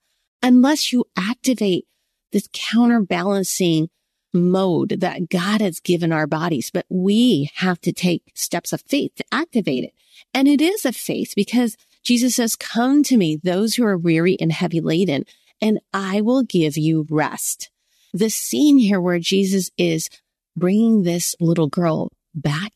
unless 0.44 0.94
you 0.94 1.06
activate 1.18 1.86
this 2.32 2.48
counterbalancing 2.54 3.90
mode 4.34 4.98
that 5.00 5.30
God 5.30 5.62
has 5.62 5.80
given 5.80 6.12
our 6.12 6.28
bodies. 6.28 6.70
But 6.72 6.86
we 6.90 7.50
have 7.56 7.80
to 7.82 7.94
take 7.94 8.24
steps 8.36 8.74
of 8.74 8.82
faith 8.82 9.14
to 9.16 9.26
activate 9.32 9.86
it. 9.86 9.94
And 10.34 10.48
it 10.48 10.62
is 10.62 10.86
a 10.86 10.92
faith 10.92 11.34
because 11.36 11.78
Jesus 12.04 12.36
says, 12.36 12.56
come 12.56 13.02
to 13.04 13.18
me, 13.18 13.40
those 13.42 13.76
who 13.76 13.86
are 13.86 13.98
weary 13.98 14.38
and 14.40 14.52
heavy 14.52 14.82
laden, 14.82 15.26
and 15.62 15.80
I 15.94 16.22
will 16.22 16.44
give 16.44 16.78
you 16.78 17.08
rest. 17.10 17.72
The 18.14 18.30
scene 18.30 18.78
here 18.78 19.02
where 19.02 19.20
Jesus 19.20 19.72
is 19.78 20.10
bringing 20.56 21.04
this 21.04 21.36
little 21.40 21.68
girl 21.68 22.12
back 22.34 22.72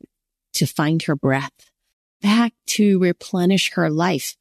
to 0.53 0.65
find 0.65 1.03
her 1.03 1.15
breath, 1.15 1.71
back 2.21 2.53
to 2.67 2.99
replenish 2.99 3.71
her 3.73 3.89
life. 3.89 4.35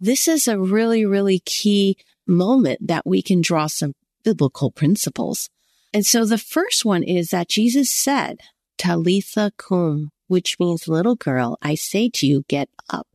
This 0.00 0.28
is 0.28 0.46
a 0.46 0.58
really, 0.58 1.04
really 1.04 1.40
key 1.40 1.96
moment 2.26 2.86
that 2.86 3.06
we 3.06 3.22
can 3.22 3.40
draw 3.40 3.66
some 3.66 3.94
biblical 4.22 4.70
principles. 4.70 5.48
And 5.92 6.04
so 6.04 6.24
the 6.24 6.38
first 6.38 6.84
one 6.84 7.02
is 7.02 7.30
that 7.30 7.48
Jesus 7.48 7.90
said, 7.90 8.40
Talitha 8.76 9.52
cum, 9.56 10.10
which 10.28 10.60
means 10.60 10.86
little 10.86 11.16
girl, 11.16 11.58
I 11.62 11.74
say 11.74 12.10
to 12.10 12.26
you, 12.26 12.44
get 12.48 12.68
up. 12.90 13.06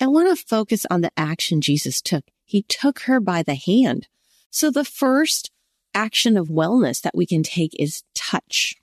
I 0.00 0.06
want 0.06 0.28
to 0.36 0.44
focus 0.44 0.86
on 0.90 1.02
the 1.02 1.12
action 1.16 1.60
Jesus 1.60 2.00
took. 2.00 2.24
He 2.44 2.62
took 2.62 3.00
her 3.00 3.20
by 3.20 3.42
the 3.42 3.54
hand. 3.54 4.08
So 4.50 4.70
the 4.70 4.84
first 4.84 5.50
action 5.94 6.36
of 6.36 6.48
wellness 6.48 7.02
that 7.02 7.16
we 7.16 7.26
can 7.26 7.42
take 7.42 7.78
is 7.78 8.02
touch. 8.14 8.74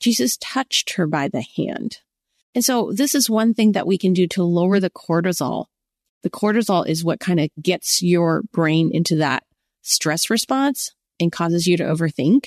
Jesus 0.00 0.36
touched 0.40 0.94
her 0.94 1.06
by 1.06 1.28
the 1.28 1.42
hand. 1.42 2.00
And 2.56 2.64
so 2.64 2.90
this 2.90 3.14
is 3.14 3.28
one 3.28 3.52
thing 3.52 3.72
that 3.72 3.86
we 3.86 3.98
can 3.98 4.14
do 4.14 4.26
to 4.28 4.42
lower 4.42 4.80
the 4.80 4.88
cortisol. 4.88 5.66
The 6.22 6.30
cortisol 6.30 6.88
is 6.88 7.04
what 7.04 7.20
kind 7.20 7.38
of 7.38 7.50
gets 7.60 8.02
your 8.02 8.44
brain 8.50 8.90
into 8.94 9.16
that 9.16 9.44
stress 9.82 10.30
response 10.30 10.94
and 11.20 11.30
causes 11.30 11.66
you 11.66 11.76
to 11.76 11.84
overthink 11.84 12.46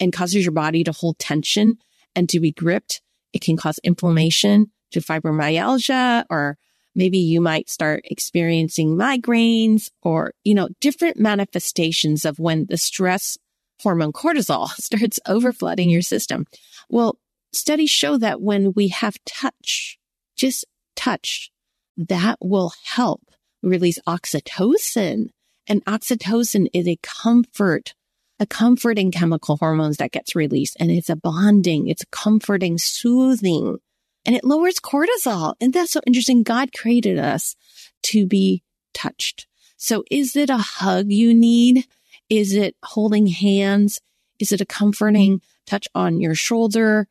and 0.00 0.14
causes 0.14 0.46
your 0.46 0.52
body 0.52 0.82
to 0.84 0.92
hold 0.92 1.18
tension 1.18 1.76
and 2.16 2.26
to 2.30 2.40
be 2.40 2.52
gripped. 2.52 3.02
It 3.34 3.42
can 3.42 3.58
cause 3.58 3.78
inflammation 3.84 4.70
to 4.92 5.00
fibromyalgia 5.00 6.24
or 6.30 6.56
maybe 6.94 7.18
you 7.18 7.42
might 7.42 7.68
start 7.68 8.00
experiencing 8.04 8.96
migraines 8.96 9.90
or, 10.00 10.32
you 10.42 10.54
know, 10.54 10.70
different 10.80 11.18
manifestations 11.18 12.24
of 12.24 12.38
when 12.38 12.64
the 12.70 12.78
stress 12.78 13.36
hormone 13.82 14.14
cortisol 14.14 14.68
starts 14.80 15.20
overflooding 15.28 15.92
your 15.92 16.00
system. 16.00 16.46
Well, 16.88 17.18
studies 17.52 17.90
show 17.90 18.18
that 18.18 18.40
when 18.40 18.72
we 18.74 18.88
have 18.88 19.16
touch, 19.24 19.98
just 20.36 20.64
touch, 20.96 21.50
that 21.96 22.38
will 22.40 22.72
help 22.84 23.22
release 23.62 23.98
oxytocin. 24.06 25.28
And 25.66 25.84
oxytocin 25.84 26.68
is 26.72 26.88
a 26.88 26.98
comfort, 27.02 27.94
a 28.38 28.46
comforting 28.46 29.10
chemical 29.10 29.56
hormones 29.56 29.98
that 29.98 30.12
gets 30.12 30.34
released 30.34 30.76
and 30.80 30.90
it's 30.90 31.10
a 31.10 31.16
bonding, 31.16 31.88
it's 31.88 32.04
comforting, 32.10 32.78
soothing, 32.78 33.78
and 34.24 34.34
it 34.34 34.44
lowers 34.44 34.76
cortisol. 34.76 35.54
And 35.60 35.72
that's 35.72 35.92
so 35.92 36.00
interesting. 36.06 36.42
God 36.42 36.72
created 36.72 37.18
us 37.18 37.56
to 38.04 38.26
be 38.26 38.62
touched. 38.94 39.46
So 39.76 40.04
is 40.10 40.36
it 40.36 40.50
a 40.50 40.58
hug 40.58 41.10
you 41.10 41.32
need? 41.32 41.86
Is 42.28 42.54
it 42.54 42.76
holding 42.82 43.26
hands? 43.26 44.00
Is 44.38 44.52
it 44.52 44.60
a 44.60 44.66
comforting 44.66 45.40
touch 45.66 45.88
on 45.94 46.20
your 46.20 46.34
shoulder? 46.34 47.08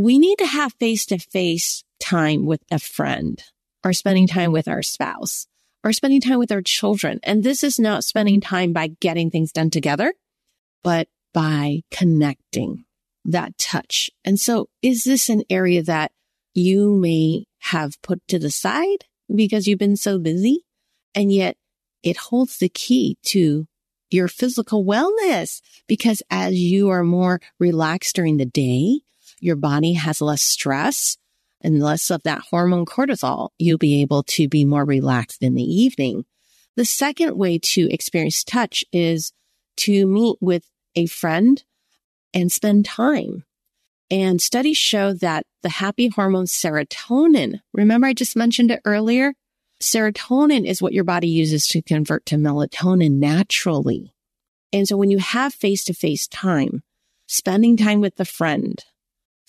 We 0.00 0.18
need 0.18 0.38
to 0.38 0.46
have 0.46 0.72
face 0.80 1.04
to 1.06 1.18
face 1.18 1.84
time 1.98 2.46
with 2.46 2.62
a 2.70 2.78
friend 2.78 3.38
or 3.84 3.92
spending 3.92 4.26
time 4.26 4.50
with 4.50 4.66
our 4.66 4.80
spouse 4.80 5.46
or 5.84 5.92
spending 5.92 6.22
time 6.22 6.38
with 6.38 6.50
our 6.50 6.62
children. 6.62 7.20
And 7.22 7.44
this 7.44 7.62
is 7.62 7.78
not 7.78 8.02
spending 8.02 8.40
time 8.40 8.72
by 8.72 8.92
getting 9.00 9.30
things 9.30 9.52
done 9.52 9.68
together, 9.68 10.14
but 10.82 11.08
by 11.34 11.82
connecting 11.90 12.86
that 13.26 13.58
touch. 13.58 14.08
And 14.24 14.40
so 14.40 14.70
is 14.80 15.04
this 15.04 15.28
an 15.28 15.42
area 15.50 15.82
that 15.82 16.12
you 16.54 16.96
may 16.96 17.44
have 17.58 18.00
put 18.00 18.26
to 18.28 18.38
the 18.38 18.50
side 18.50 19.04
because 19.32 19.66
you've 19.66 19.78
been 19.78 19.96
so 19.96 20.18
busy 20.18 20.64
and 21.14 21.30
yet 21.30 21.58
it 22.02 22.16
holds 22.16 22.56
the 22.56 22.70
key 22.70 23.18
to 23.24 23.66
your 24.08 24.28
physical 24.28 24.82
wellness 24.82 25.60
because 25.86 26.22
as 26.30 26.54
you 26.54 26.88
are 26.88 27.04
more 27.04 27.38
relaxed 27.58 28.16
during 28.16 28.38
the 28.38 28.46
day, 28.46 29.00
your 29.40 29.56
body 29.56 29.94
has 29.94 30.20
less 30.20 30.42
stress 30.42 31.16
and 31.60 31.82
less 31.82 32.10
of 32.10 32.22
that 32.22 32.40
hormone 32.50 32.86
cortisol. 32.86 33.50
You'll 33.58 33.78
be 33.78 34.02
able 34.02 34.22
to 34.24 34.48
be 34.48 34.64
more 34.64 34.84
relaxed 34.84 35.42
in 35.42 35.54
the 35.54 35.62
evening. 35.62 36.24
The 36.76 36.84
second 36.84 37.36
way 37.36 37.58
to 37.58 37.92
experience 37.92 38.44
touch 38.44 38.84
is 38.92 39.32
to 39.78 40.06
meet 40.06 40.36
with 40.40 40.64
a 40.94 41.06
friend 41.06 41.62
and 42.32 42.50
spend 42.50 42.84
time. 42.84 43.44
And 44.10 44.40
studies 44.40 44.76
show 44.76 45.12
that 45.14 45.46
the 45.62 45.68
happy 45.68 46.08
hormone 46.08 46.46
serotonin, 46.46 47.60
remember 47.72 48.06
I 48.06 48.12
just 48.12 48.36
mentioned 48.36 48.70
it 48.70 48.80
earlier? 48.84 49.34
Serotonin 49.80 50.66
is 50.66 50.82
what 50.82 50.92
your 50.92 51.04
body 51.04 51.28
uses 51.28 51.66
to 51.68 51.82
convert 51.82 52.26
to 52.26 52.36
melatonin 52.36 53.18
naturally. 53.18 54.12
And 54.72 54.86
so 54.86 54.96
when 54.96 55.10
you 55.10 55.18
have 55.18 55.54
face 55.54 55.84
to 55.84 55.94
face 55.94 56.26
time, 56.26 56.82
spending 57.26 57.76
time 57.76 58.00
with 58.00 58.18
a 58.20 58.24
friend, 58.24 58.84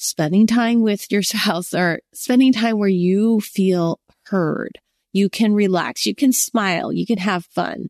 spending 0.01 0.47
time 0.47 0.81
with 0.81 1.11
your 1.11 1.21
spouse 1.21 1.73
or 1.73 1.99
spending 2.13 2.51
time 2.51 2.79
where 2.79 2.89
you 2.89 3.39
feel 3.39 3.99
heard, 4.25 4.79
you 5.13 5.29
can 5.29 5.53
relax, 5.53 6.05
you 6.05 6.15
can 6.15 6.33
smile, 6.33 6.91
you 6.91 7.05
can 7.05 7.19
have 7.19 7.45
fun. 7.45 7.87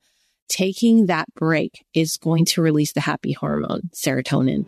Taking 0.50 1.06
that 1.06 1.34
break 1.34 1.86
is 1.94 2.18
going 2.18 2.44
to 2.46 2.62
release 2.62 2.92
the 2.92 3.00
happy 3.00 3.32
hormone, 3.32 3.90
serotonin. 3.96 4.66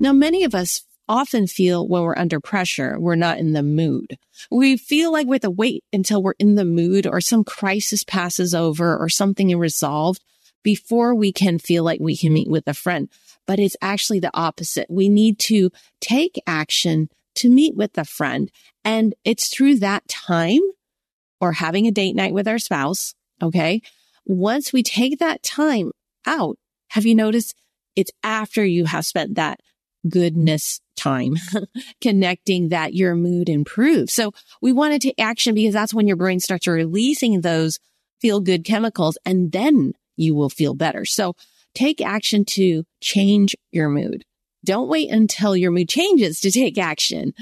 Now, 0.00 0.12
many 0.12 0.44
of 0.44 0.54
us 0.54 0.84
often 1.08 1.46
feel 1.46 1.86
when 1.86 2.02
we're 2.02 2.18
under 2.18 2.40
pressure, 2.40 2.98
we're 2.98 3.16
not 3.16 3.38
in 3.38 3.52
the 3.52 3.62
mood. 3.62 4.18
We 4.50 4.76
feel 4.76 5.12
like 5.12 5.26
we 5.26 5.34
have 5.36 5.42
to 5.42 5.50
wait 5.50 5.84
until 5.92 6.22
we're 6.22 6.34
in 6.38 6.54
the 6.54 6.64
mood 6.64 7.06
or 7.06 7.20
some 7.20 7.44
crisis 7.44 8.04
passes 8.04 8.54
over 8.54 8.96
or 8.96 9.08
something 9.08 9.50
is 9.50 9.56
resolved 9.56 10.22
before 10.62 11.14
we 11.14 11.32
can 11.32 11.58
feel 11.58 11.84
like 11.84 12.00
we 12.00 12.16
can 12.16 12.32
meet 12.32 12.48
with 12.48 12.66
a 12.66 12.74
friend. 12.74 13.08
But 13.46 13.58
it's 13.58 13.76
actually 13.80 14.20
the 14.20 14.30
opposite. 14.34 14.86
We 14.90 15.08
need 15.08 15.38
to 15.40 15.70
take 16.00 16.40
action 16.46 17.08
to 17.36 17.48
meet 17.48 17.76
with 17.76 17.96
a 17.96 18.04
friend. 18.04 18.50
And 18.84 19.14
it's 19.24 19.48
through 19.48 19.76
that 19.76 20.06
time 20.08 20.60
or 21.40 21.52
having 21.52 21.86
a 21.86 21.92
date 21.92 22.16
night 22.16 22.34
with 22.34 22.48
our 22.48 22.58
spouse. 22.58 23.14
Okay. 23.42 23.80
Once 24.26 24.72
we 24.72 24.82
take 24.82 25.18
that 25.18 25.42
time 25.42 25.92
out, 26.26 26.58
have 26.88 27.06
you 27.06 27.14
noticed 27.14 27.54
it's 27.96 28.12
after 28.22 28.64
you 28.64 28.84
have 28.84 29.06
spent 29.06 29.36
that 29.36 29.60
goodness 30.08 30.80
time 30.96 31.36
connecting 32.00 32.68
that 32.68 32.94
your 32.94 33.14
mood 33.14 33.48
improves. 33.48 34.12
So 34.12 34.32
we 34.60 34.72
want 34.72 34.92
to 34.92 34.98
take 34.98 35.20
action 35.20 35.54
because 35.54 35.74
that's 35.74 35.94
when 35.94 36.06
your 36.06 36.16
brain 36.16 36.40
starts 36.40 36.66
releasing 36.66 37.40
those 37.40 37.78
feel 38.20 38.40
good 38.40 38.64
chemicals 38.64 39.16
and 39.24 39.52
then 39.52 39.92
you 40.16 40.34
will 40.34 40.50
feel 40.50 40.74
better. 40.74 41.04
So 41.04 41.34
take 41.74 42.00
action 42.00 42.44
to 42.46 42.84
change 43.00 43.56
your 43.70 43.88
mood. 43.88 44.24
Don't 44.64 44.88
wait 44.88 45.10
until 45.10 45.56
your 45.56 45.70
mood 45.70 45.88
changes 45.88 46.40
to 46.40 46.50
take 46.50 46.78
action. 46.78 47.32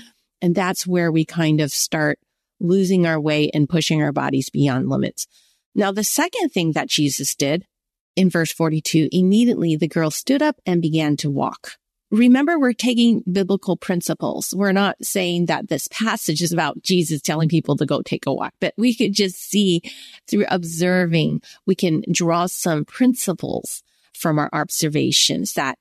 And 0.42 0.54
that's 0.54 0.86
where 0.86 1.10
we 1.10 1.24
kind 1.24 1.60
of 1.60 1.72
start 1.72 2.18
losing 2.60 3.06
our 3.06 3.18
way 3.20 3.50
and 3.52 3.68
pushing 3.68 4.02
our 4.02 4.12
bodies 4.12 4.50
beyond 4.50 4.88
limits. 4.88 5.26
Now, 5.74 5.92
the 5.92 6.04
second 6.04 6.50
thing 6.50 6.72
that 6.72 6.88
Jesus 6.88 7.34
did 7.34 7.66
in 8.14 8.30
verse 8.30 8.52
42, 8.52 9.08
immediately 9.12 9.76
the 9.76 9.88
girl 9.88 10.10
stood 10.10 10.42
up 10.42 10.56
and 10.64 10.80
began 10.80 11.16
to 11.18 11.30
walk. 11.30 11.72
Remember, 12.10 12.58
we're 12.58 12.72
taking 12.72 13.24
biblical 13.30 13.76
principles. 13.76 14.54
We're 14.56 14.72
not 14.72 14.96
saying 15.02 15.46
that 15.46 15.68
this 15.68 15.88
passage 15.88 16.40
is 16.40 16.52
about 16.52 16.82
Jesus 16.82 17.20
telling 17.20 17.48
people 17.48 17.76
to 17.76 17.86
go 17.86 18.00
take 18.00 18.26
a 18.26 18.32
walk, 18.32 18.54
but 18.60 18.74
we 18.76 18.94
could 18.94 19.12
just 19.12 19.36
see 19.36 19.82
through 20.28 20.46
observing, 20.48 21.42
we 21.66 21.74
can 21.74 22.04
draw 22.10 22.46
some 22.46 22.84
principles 22.84 23.82
from 24.14 24.38
our 24.38 24.48
observations 24.52 25.54
that, 25.54 25.78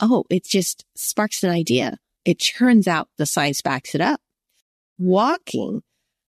oh, 0.00 0.24
it 0.30 0.44
just 0.44 0.84
sparks 0.96 1.44
an 1.44 1.50
idea. 1.50 1.98
It 2.24 2.34
turns 2.34 2.88
out 2.88 3.08
the 3.16 3.26
science 3.26 3.62
backs 3.62 3.94
it 3.94 4.00
up. 4.00 4.20
Walking 4.98 5.82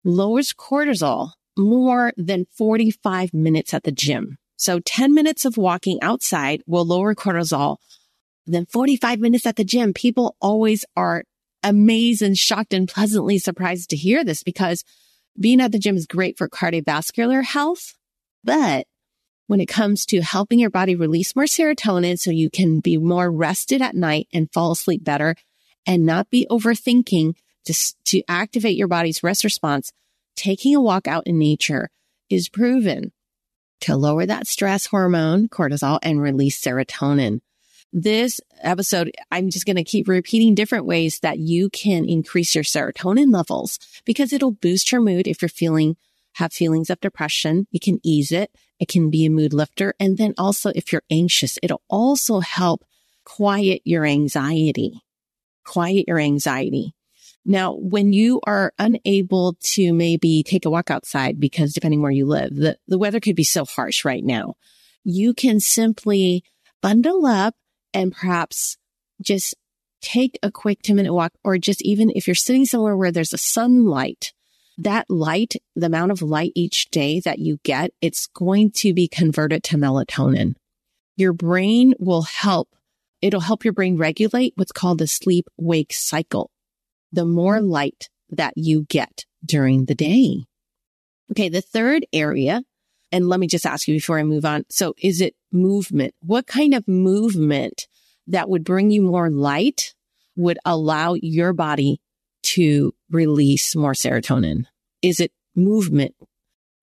lowers 0.04 0.52
cortisol 0.52 1.33
more 1.57 2.12
than 2.16 2.47
45 2.57 3.33
minutes 3.33 3.73
at 3.73 3.85
the 3.85 3.92
gym. 3.92 4.37
So 4.57 4.80
10 4.80 5.14
minutes 5.14 5.45
of 5.45 5.57
walking 5.57 6.02
outside 6.02 6.62
will 6.66 6.85
lower 6.85 7.14
cortisol 7.14 7.76
then 8.55 8.67
45 8.67 9.21
minutes 9.21 9.47
at 9.47 9.57
the 9.57 9.64
gym. 9.64 9.93
People 9.93 10.37
always 10.40 10.85
are 10.97 11.25
amazed 11.62 12.23
and 12.23 12.37
shocked 12.37 12.73
and 12.73 12.88
pleasantly 12.88 13.38
surprised 13.38 13.90
to 13.90 13.97
hear 13.97 14.25
this 14.25 14.43
because 14.43 14.85
being 15.38 15.61
at 15.61 15.73
the 15.73 15.78
gym 15.78 15.97
is 15.97 16.07
great 16.07 16.38
for 16.38 16.49
cardiovascular 16.49 17.45
health. 17.45 17.95
But 18.45 18.87
when 19.47 19.61
it 19.61 19.67
comes 19.67 20.05
to 20.07 20.21
helping 20.21 20.59
your 20.59 20.71
body 20.71 20.95
release 20.95 21.35
more 21.35 21.47
serotonin 21.47 22.19
so 22.19 22.31
you 22.31 22.50
can 22.50 22.81
be 22.81 22.97
more 22.97 23.31
rested 23.31 23.83
at 23.83 23.97
night 23.97 24.28
and 24.33 24.52
fall 24.52 24.73
asleep 24.73 25.02
better 25.05 25.35
and 25.87 26.05
not 26.05 26.31
be 26.31 26.47
overthinking 26.50 27.35
to, 27.64 27.75
to 28.05 28.23
activate 28.28 28.76
your 28.76 28.88
body's 28.88 29.23
rest 29.23 29.45
response, 29.45 29.93
taking 30.37 30.75
a 30.75 30.81
walk 30.81 31.09
out 31.09 31.26
in 31.26 31.38
nature 31.38 31.88
is 32.31 32.49
proven 32.49 33.12
to 33.81 33.97
lower 33.97 34.26
that 34.26 34.47
stress 34.47 34.87
hormone, 34.87 35.49
cortisol, 35.49 35.99
and 36.02 36.21
release 36.21 36.61
serotonin. 36.61 37.40
This 37.92 38.38
episode, 38.61 39.11
I'm 39.30 39.49
just 39.49 39.64
going 39.64 39.76
to 39.76 39.85
keep 39.85 40.09
repeating 40.09 40.54
different 40.54 40.85
ways 40.85 41.21
that 41.21 41.38
you 41.38 41.71
can 41.71 42.04
increase 42.04 42.54
your 42.54 42.64
serotonin 42.64 43.33
levels 43.33 43.78
because 44.04 44.33
it'll 44.33 44.52
boost 44.52 44.92
your 44.92 45.00
mood 45.00 45.26
if 45.26 45.40
you're 45.40 45.49
feeling, 45.49 45.97
have 46.35 46.52
feelings 46.52 46.90
of 46.90 47.00
depression. 47.00 47.66
It 47.73 47.80
can 47.80 47.99
ease 48.04 48.30
it. 48.30 48.50
It 48.78 48.88
can 48.88 49.09
be 49.09 49.25
a 49.25 49.30
mood 49.30 49.54
lifter. 49.54 49.95
And 49.99 50.18
then 50.18 50.35
also 50.37 50.71
if 50.75 50.92
you're 50.92 51.02
anxious, 51.11 51.59
it'll 51.62 51.83
also 51.88 52.40
help 52.40 52.85
quiet 53.25 53.80
your 53.85 54.04
anxiety, 54.04 55.00
quiet 55.64 56.04
your 56.09 56.18
anxiety. 56.18 56.95
Now, 57.47 57.73
when 57.73 58.12
you 58.12 58.42
are 58.47 58.75
unable 58.78 59.57
to 59.61 59.95
maybe 59.95 60.42
take 60.42 60.66
a 60.66 60.71
walk 60.71 60.90
outside 60.90 61.40
because 61.40 61.73
depending 61.73 62.02
where 62.02 62.11
you 62.11 62.26
live, 62.26 62.54
the, 62.54 62.76
the 62.87 62.99
weather 62.99 63.21
could 63.21 63.37
be 63.37 63.45
so 63.45 63.64
harsh 63.64 64.04
right 64.04 64.23
now. 64.23 64.57
You 65.04 65.33
can 65.33 65.59
simply 65.59 66.45
bundle 66.83 67.25
up 67.25 67.54
and 67.92 68.12
perhaps 68.12 68.76
just 69.23 69.54
take 70.00 70.38
a 70.42 70.50
quick 70.50 70.83
10 70.83 70.97
minute 70.97 71.12
walk 71.12 71.33
or 71.45 71.59
just 71.59 71.83
even 71.83 72.11
if 72.14 72.26
you're 72.26 72.35
sitting 72.35 72.64
somewhere 72.64 72.97
where 72.97 73.12
there's 73.12 73.33
a 73.33 73.38
sunlight, 73.38 74.33
that 74.78 75.09
light, 75.11 75.57
the 75.75 75.87
amount 75.87 76.12
of 76.12 76.23
light 76.23 76.52
each 76.54 76.90
day 76.90 77.21
that 77.21 77.38
you 77.38 77.59
get, 77.64 77.90
it's 78.00 78.28
going 78.28 78.71
to 78.71 78.95
be 78.95 79.09
converted 79.09 79.64
to 79.64 79.76
melatonin. 79.76 80.54
Your 81.16 81.33
brain 81.33 81.95
will 81.99 82.23
help. 82.23 82.68
It'll 83.21 83.40
help 83.40 83.64
your 83.64 83.73
brain 83.73 83.97
regulate 83.97 84.52
what's 84.54 84.71
called 84.71 84.99
the 84.99 85.09
sleep 85.09 85.49
wake 85.57 85.92
cycle 85.92 86.50
the 87.12 87.25
more 87.25 87.61
light 87.61 88.09
that 88.30 88.52
you 88.57 88.85
get 88.88 89.25
during 89.45 89.87
the 89.87 89.95
day. 89.95 90.45
Okay. 91.30 91.49
The 91.49 91.61
third 91.61 92.07
area, 92.12 92.62
and 93.12 93.29
let 93.29 93.41
me 93.41 93.47
just 93.47 93.67
ask 93.67 93.88
you 93.88 93.95
before 93.95 94.19
I 94.19 94.25
move 94.25 94.45
on. 94.45 94.65
So 94.71 94.95
is 94.99 95.21
it 95.21 95.35
movement? 95.53 96.15
What 96.21 96.47
kind 96.47 96.75
of 96.75 96.87
movement 96.87 97.87
that 98.27 98.49
would 98.49 98.65
bring 98.65 98.91
you 98.91 99.03
more 99.03 99.31
light 99.31 99.95
would 100.37 100.59
allow 100.65 101.15
your 101.15 101.53
body 101.53 102.00
to 102.43 102.95
release 103.11 103.75
more 103.75 103.93
serotonin? 103.93 104.67
Is 105.03 105.21
it 105.21 105.33
movement? 105.55 106.15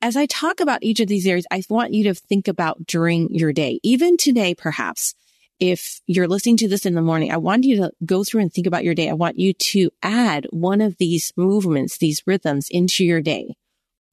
As 0.02 0.18
I 0.18 0.26
talk 0.26 0.60
about 0.60 0.84
each 0.84 1.00
of 1.00 1.08
these 1.08 1.26
areas, 1.26 1.48
I 1.50 1.64
want 1.70 1.94
you 1.94 2.04
to 2.06 2.14
think 2.14 2.48
about 2.48 2.86
during 2.86 3.34
your 3.34 3.54
day, 3.54 3.80
even 3.82 4.18
today, 4.18 4.54
perhaps 4.54 5.16
if 5.60 6.02
you're 6.06 6.28
listening 6.28 6.58
to 6.58 6.68
this 6.68 6.86
in 6.86 6.96
the 6.96 7.02
morning, 7.02 7.32
I 7.32 7.38
want 7.38 7.64
you 7.64 7.78
to 7.78 7.92
go 8.06 8.24
through 8.24 8.42
and 8.42 8.54
think 8.54 8.68
about 8.68 8.84
your 8.84 8.94
day. 8.94 9.10
I 9.10 9.14
want 9.14 9.40
you 9.40 9.54
to 9.54 9.90
add 10.04 10.48
one 10.52 10.82
of 10.82 10.98
these 10.98 11.32
movements, 11.38 11.98
these 11.98 12.22
rhythms 12.28 12.68
into 12.70 13.06
your 13.06 13.22
day. 13.22 13.56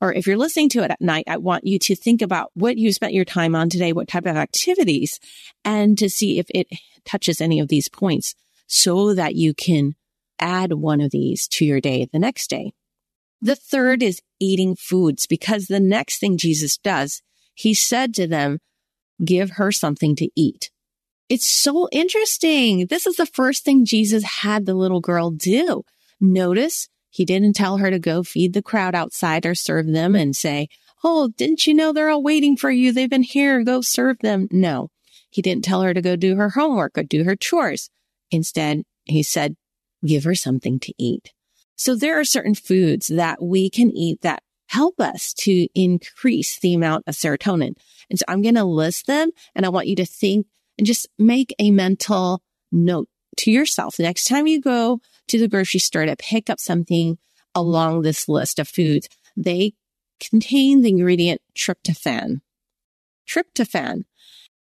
Or 0.02 0.12
if 0.12 0.26
you're 0.26 0.36
listening 0.36 0.68
to 0.70 0.82
it 0.82 0.90
at 0.90 1.00
night, 1.00 1.24
I 1.28 1.36
want 1.36 1.64
you 1.64 1.78
to 1.78 1.94
think 1.94 2.22
about 2.22 2.50
what 2.54 2.76
you 2.76 2.92
spent 2.92 3.14
your 3.14 3.24
time 3.24 3.54
on 3.54 3.70
today, 3.70 3.92
what 3.92 4.08
type 4.08 4.26
of 4.26 4.36
activities, 4.36 5.20
and 5.64 5.96
to 5.96 6.10
see 6.10 6.40
if 6.40 6.46
it 6.50 6.66
touches 7.04 7.40
any 7.40 7.60
of 7.60 7.68
these 7.68 7.88
points 7.88 8.34
so 8.66 9.14
that 9.14 9.36
you 9.36 9.54
can 9.54 9.94
add 10.40 10.72
one 10.72 11.00
of 11.00 11.12
these 11.12 11.46
to 11.46 11.64
your 11.64 11.80
day 11.80 12.08
the 12.12 12.18
next 12.18 12.50
day. 12.50 12.72
The 13.40 13.54
third 13.54 14.02
is 14.02 14.20
eating 14.40 14.74
foods 14.74 15.26
because 15.26 15.66
the 15.66 15.78
next 15.78 16.18
thing 16.18 16.36
Jesus 16.36 16.78
does, 16.78 17.22
he 17.54 17.72
said 17.72 18.12
to 18.14 18.26
them, 18.26 18.58
give 19.24 19.50
her 19.50 19.70
something 19.70 20.16
to 20.16 20.28
eat. 20.34 20.72
It's 21.28 21.46
so 21.46 21.88
interesting. 21.92 22.88
This 22.88 23.06
is 23.06 23.14
the 23.14 23.26
first 23.26 23.64
thing 23.64 23.84
Jesus 23.84 24.24
had 24.24 24.66
the 24.66 24.74
little 24.74 25.00
girl 25.00 25.30
do. 25.30 25.84
Notice 26.20 26.88
he 27.12 27.26
didn't 27.26 27.52
tell 27.52 27.76
her 27.76 27.90
to 27.90 27.98
go 27.98 28.22
feed 28.22 28.54
the 28.54 28.62
crowd 28.62 28.94
outside 28.94 29.44
or 29.44 29.54
serve 29.54 29.86
them 29.86 30.16
and 30.16 30.34
say, 30.34 30.68
Oh, 31.04 31.28
didn't 31.36 31.66
you 31.66 31.74
know 31.74 31.92
they're 31.92 32.08
all 32.08 32.22
waiting 32.22 32.56
for 32.56 32.70
you? 32.70 32.90
They've 32.90 33.10
been 33.10 33.22
here. 33.22 33.62
Go 33.64 33.82
serve 33.82 34.18
them. 34.20 34.48
No, 34.50 34.88
he 35.28 35.42
didn't 35.42 35.64
tell 35.64 35.82
her 35.82 35.92
to 35.92 36.00
go 36.00 36.16
do 36.16 36.36
her 36.36 36.50
homework 36.50 36.96
or 36.96 37.02
do 37.02 37.24
her 37.24 37.36
chores. 37.36 37.90
Instead, 38.30 38.84
he 39.04 39.22
said, 39.22 39.56
give 40.06 40.24
her 40.24 40.34
something 40.34 40.80
to 40.80 40.94
eat. 40.98 41.32
So 41.76 41.94
there 41.94 42.18
are 42.18 42.24
certain 42.24 42.54
foods 42.54 43.08
that 43.08 43.42
we 43.42 43.68
can 43.68 43.90
eat 43.90 44.22
that 44.22 44.42
help 44.68 44.98
us 44.98 45.34
to 45.34 45.68
increase 45.74 46.58
the 46.58 46.72
amount 46.72 47.04
of 47.06 47.14
serotonin. 47.14 47.74
And 48.08 48.18
so 48.18 48.24
I'm 48.26 48.40
going 48.40 48.54
to 48.54 48.64
list 48.64 49.06
them 49.06 49.30
and 49.54 49.66
I 49.66 49.68
want 49.68 49.86
you 49.86 49.96
to 49.96 50.06
think 50.06 50.46
and 50.78 50.86
just 50.86 51.08
make 51.18 51.54
a 51.58 51.70
mental 51.70 52.42
note 52.70 53.08
to 53.38 53.50
yourself. 53.50 53.96
The 53.96 54.04
next 54.04 54.24
time 54.24 54.46
you 54.46 54.60
go 54.62 55.00
to 55.32 55.38
the 55.38 55.48
grocery 55.48 55.80
store 55.80 56.04
to 56.04 56.14
pick 56.16 56.48
up 56.50 56.60
something 56.60 57.18
along 57.54 58.02
this 58.02 58.28
list 58.28 58.58
of 58.58 58.68
foods, 58.68 59.08
they 59.36 59.72
contain 60.20 60.82
the 60.82 60.90
ingredient 60.90 61.40
tryptophan. 61.56 62.40
Tryptophan. 63.28 64.04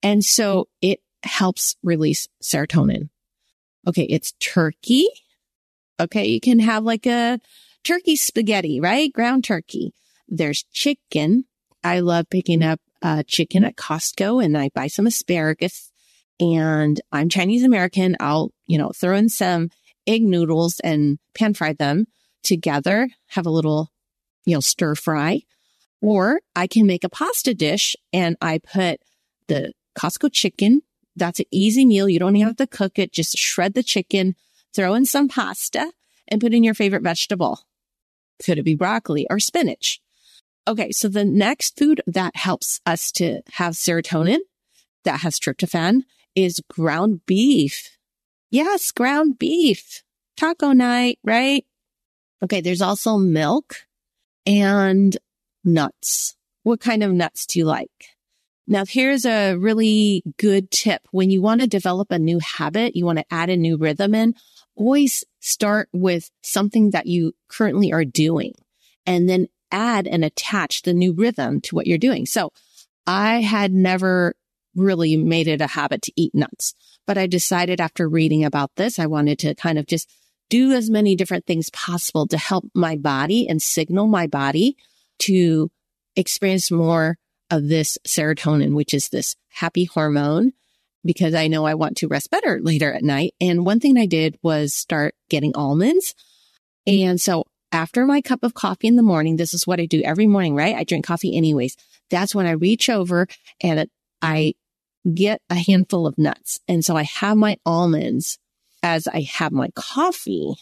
And 0.01 0.23
so 0.23 0.67
it 0.81 1.01
helps 1.23 1.75
release 1.83 2.27
serotonin. 2.41 3.09
Okay. 3.87 4.03
It's 4.03 4.33
turkey. 4.39 5.07
Okay. 5.99 6.25
You 6.25 6.39
can 6.39 6.59
have 6.59 6.83
like 6.83 7.05
a 7.05 7.39
turkey 7.83 8.15
spaghetti, 8.15 8.79
right? 8.79 9.11
Ground 9.11 9.43
turkey. 9.43 9.93
There's 10.27 10.63
chicken. 10.71 11.45
I 11.83 11.99
love 11.99 12.29
picking 12.29 12.63
up 12.63 12.79
uh, 13.01 13.23
chicken 13.27 13.65
at 13.65 13.75
Costco 13.75 14.43
and 14.43 14.57
I 14.57 14.69
buy 14.73 14.87
some 14.87 15.07
asparagus 15.07 15.91
and 16.39 16.99
I'm 17.11 17.29
Chinese 17.29 17.63
American. 17.63 18.15
I'll, 18.19 18.51
you 18.67 18.77
know, 18.77 18.91
throw 18.95 19.15
in 19.15 19.29
some 19.29 19.69
egg 20.07 20.23
noodles 20.23 20.79
and 20.81 21.19
pan 21.33 21.53
fry 21.53 21.73
them 21.73 22.05
together, 22.43 23.09
have 23.27 23.45
a 23.45 23.51
little, 23.51 23.91
you 24.45 24.55
know, 24.55 24.59
stir 24.59 24.95
fry. 24.95 25.41
Or 26.01 26.41
I 26.55 26.67
can 26.67 26.87
make 26.87 27.03
a 27.03 27.09
pasta 27.09 27.53
dish 27.53 27.95
and 28.11 28.35
I 28.41 28.59
put 28.59 29.01
the 29.47 29.73
Costco 29.97 30.31
chicken. 30.31 30.81
That's 31.15 31.39
an 31.39 31.45
easy 31.51 31.85
meal. 31.85 32.09
You 32.09 32.19
don't 32.19 32.35
even 32.35 32.47
have 32.47 32.57
to 32.57 32.67
cook 32.67 32.97
it. 32.97 33.11
Just 33.11 33.37
shred 33.37 33.73
the 33.73 33.83
chicken, 33.83 34.35
throw 34.73 34.93
in 34.93 35.05
some 35.05 35.27
pasta 35.27 35.91
and 36.27 36.41
put 36.41 36.53
in 36.53 36.63
your 36.63 36.73
favorite 36.73 37.03
vegetable. 37.03 37.59
Could 38.43 38.57
it 38.57 38.63
be 38.63 38.75
broccoli 38.75 39.27
or 39.29 39.39
spinach? 39.39 40.01
Okay. 40.67 40.91
So 40.91 41.07
the 41.07 41.25
next 41.25 41.77
food 41.77 42.01
that 42.07 42.35
helps 42.35 42.79
us 42.85 43.11
to 43.13 43.41
have 43.53 43.73
serotonin 43.73 44.39
that 45.03 45.21
has 45.21 45.39
tryptophan 45.39 46.01
is 46.35 46.61
ground 46.69 47.21
beef. 47.25 47.97
Yes, 48.51 48.91
ground 48.91 49.39
beef. 49.39 50.03
Taco 50.35 50.73
night, 50.73 51.19
right? 51.23 51.65
Okay. 52.43 52.61
There's 52.61 52.81
also 52.81 53.17
milk 53.17 53.87
and 54.45 55.17
nuts. 55.63 56.35
What 56.63 56.81
kind 56.81 57.01
of 57.01 57.11
nuts 57.11 57.45
do 57.45 57.59
you 57.59 57.65
like? 57.65 57.89
Now, 58.67 58.85
here's 58.85 59.25
a 59.25 59.55
really 59.55 60.23
good 60.37 60.69
tip. 60.69 61.07
When 61.11 61.29
you 61.29 61.41
want 61.41 61.61
to 61.61 61.67
develop 61.67 62.11
a 62.11 62.19
new 62.19 62.39
habit, 62.39 62.95
you 62.95 63.05
want 63.05 63.19
to 63.19 63.25
add 63.33 63.49
a 63.49 63.57
new 63.57 63.77
rhythm 63.77 64.13
in, 64.13 64.35
always 64.75 65.23
start 65.39 65.89
with 65.93 66.29
something 66.41 66.91
that 66.91 67.07
you 67.07 67.33
currently 67.47 67.91
are 67.91 68.05
doing 68.05 68.53
and 69.05 69.27
then 69.27 69.47
add 69.71 70.07
and 70.07 70.23
attach 70.23 70.81
the 70.81 70.93
new 70.93 71.13
rhythm 71.13 71.61
to 71.61 71.75
what 71.75 71.87
you're 71.87 71.97
doing. 71.97 72.25
So 72.25 72.51
I 73.07 73.41
had 73.41 73.73
never 73.73 74.35
really 74.75 75.17
made 75.17 75.47
it 75.47 75.61
a 75.61 75.67
habit 75.67 76.01
to 76.03 76.13
eat 76.15 76.33
nuts. 76.33 76.73
But 77.07 77.17
I 77.17 77.27
decided 77.27 77.81
after 77.81 78.07
reading 78.07 78.43
about 78.43 78.71
this, 78.75 78.99
I 78.99 79.07
wanted 79.07 79.39
to 79.39 79.55
kind 79.55 79.77
of 79.77 79.85
just 79.85 80.09
do 80.49 80.71
as 80.71 80.89
many 80.89 81.15
different 81.15 81.45
things 81.45 81.69
possible 81.69 82.27
to 82.27 82.37
help 82.37 82.65
my 82.75 82.95
body 82.95 83.47
and 83.47 83.61
signal 83.61 84.07
my 84.07 84.27
body 84.27 84.75
to 85.19 85.71
experience 86.15 86.69
more 86.69 87.17
of 87.49 87.67
this 87.67 87.97
serotonin, 88.07 88.73
which 88.73 88.93
is 88.93 89.09
this 89.09 89.35
happy 89.49 89.85
hormone, 89.85 90.53
because 91.03 91.33
I 91.33 91.47
know 91.47 91.65
I 91.65 91.73
want 91.73 91.97
to 91.97 92.07
rest 92.07 92.29
better 92.29 92.59
later 92.61 92.91
at 92.91 93.03
night. 93.03 93.33
And 93.39 93.65
one 93.65 93.79
thing 93.79 93.97
I 93.97 94.05
did 94.05 94.37
was 94.41 94.73
start 94.73 95.15
getting 95.29 95.55
almonds. 95.55 96.13
And 96.85 97.19
so 97.19 97.45
after 97.71 98.05
my 98.05 98.21
cup 98.21 98.43
of 98.43 98.53
coffee 98.53 98.87
in 98.87 98.95
the 98.95 99.03
morning, 99.03 99.37
this 99.37 99.53
is 99.53 99.65
what 99.65 99.79
I 99.79 99.85
do 99.85 100.01
every 100.01 100.27
morning, 100.27 100.55
right? 100.55 100.75
I 100.75 100.83
drink 100.83 101.05
coffee 101.05 101.35
anyways. 101.35 101.77
That's 102.09 102.35
when 102.35 102.45
I 102.45 102.51
reach 102.51 102.89
over 102.89 103.27
and 103.61 103.87
I 104.21 104.53
get 105.13 105.41
a 105.49 105.55
handful 105.55 106.07
of 106.07 106.17
nuts. 106.17 106.59
And 106.67 106.83
so 106.83 106.95
I 106.95 107.03
have 107.03 107.37
my 107.37 107.57
almonds 107.65 108.37
as 108.83 109.07
I 109.07 109.21
have 109.33 109.51
my 109.51 109.69
coffee. 109.75 110.55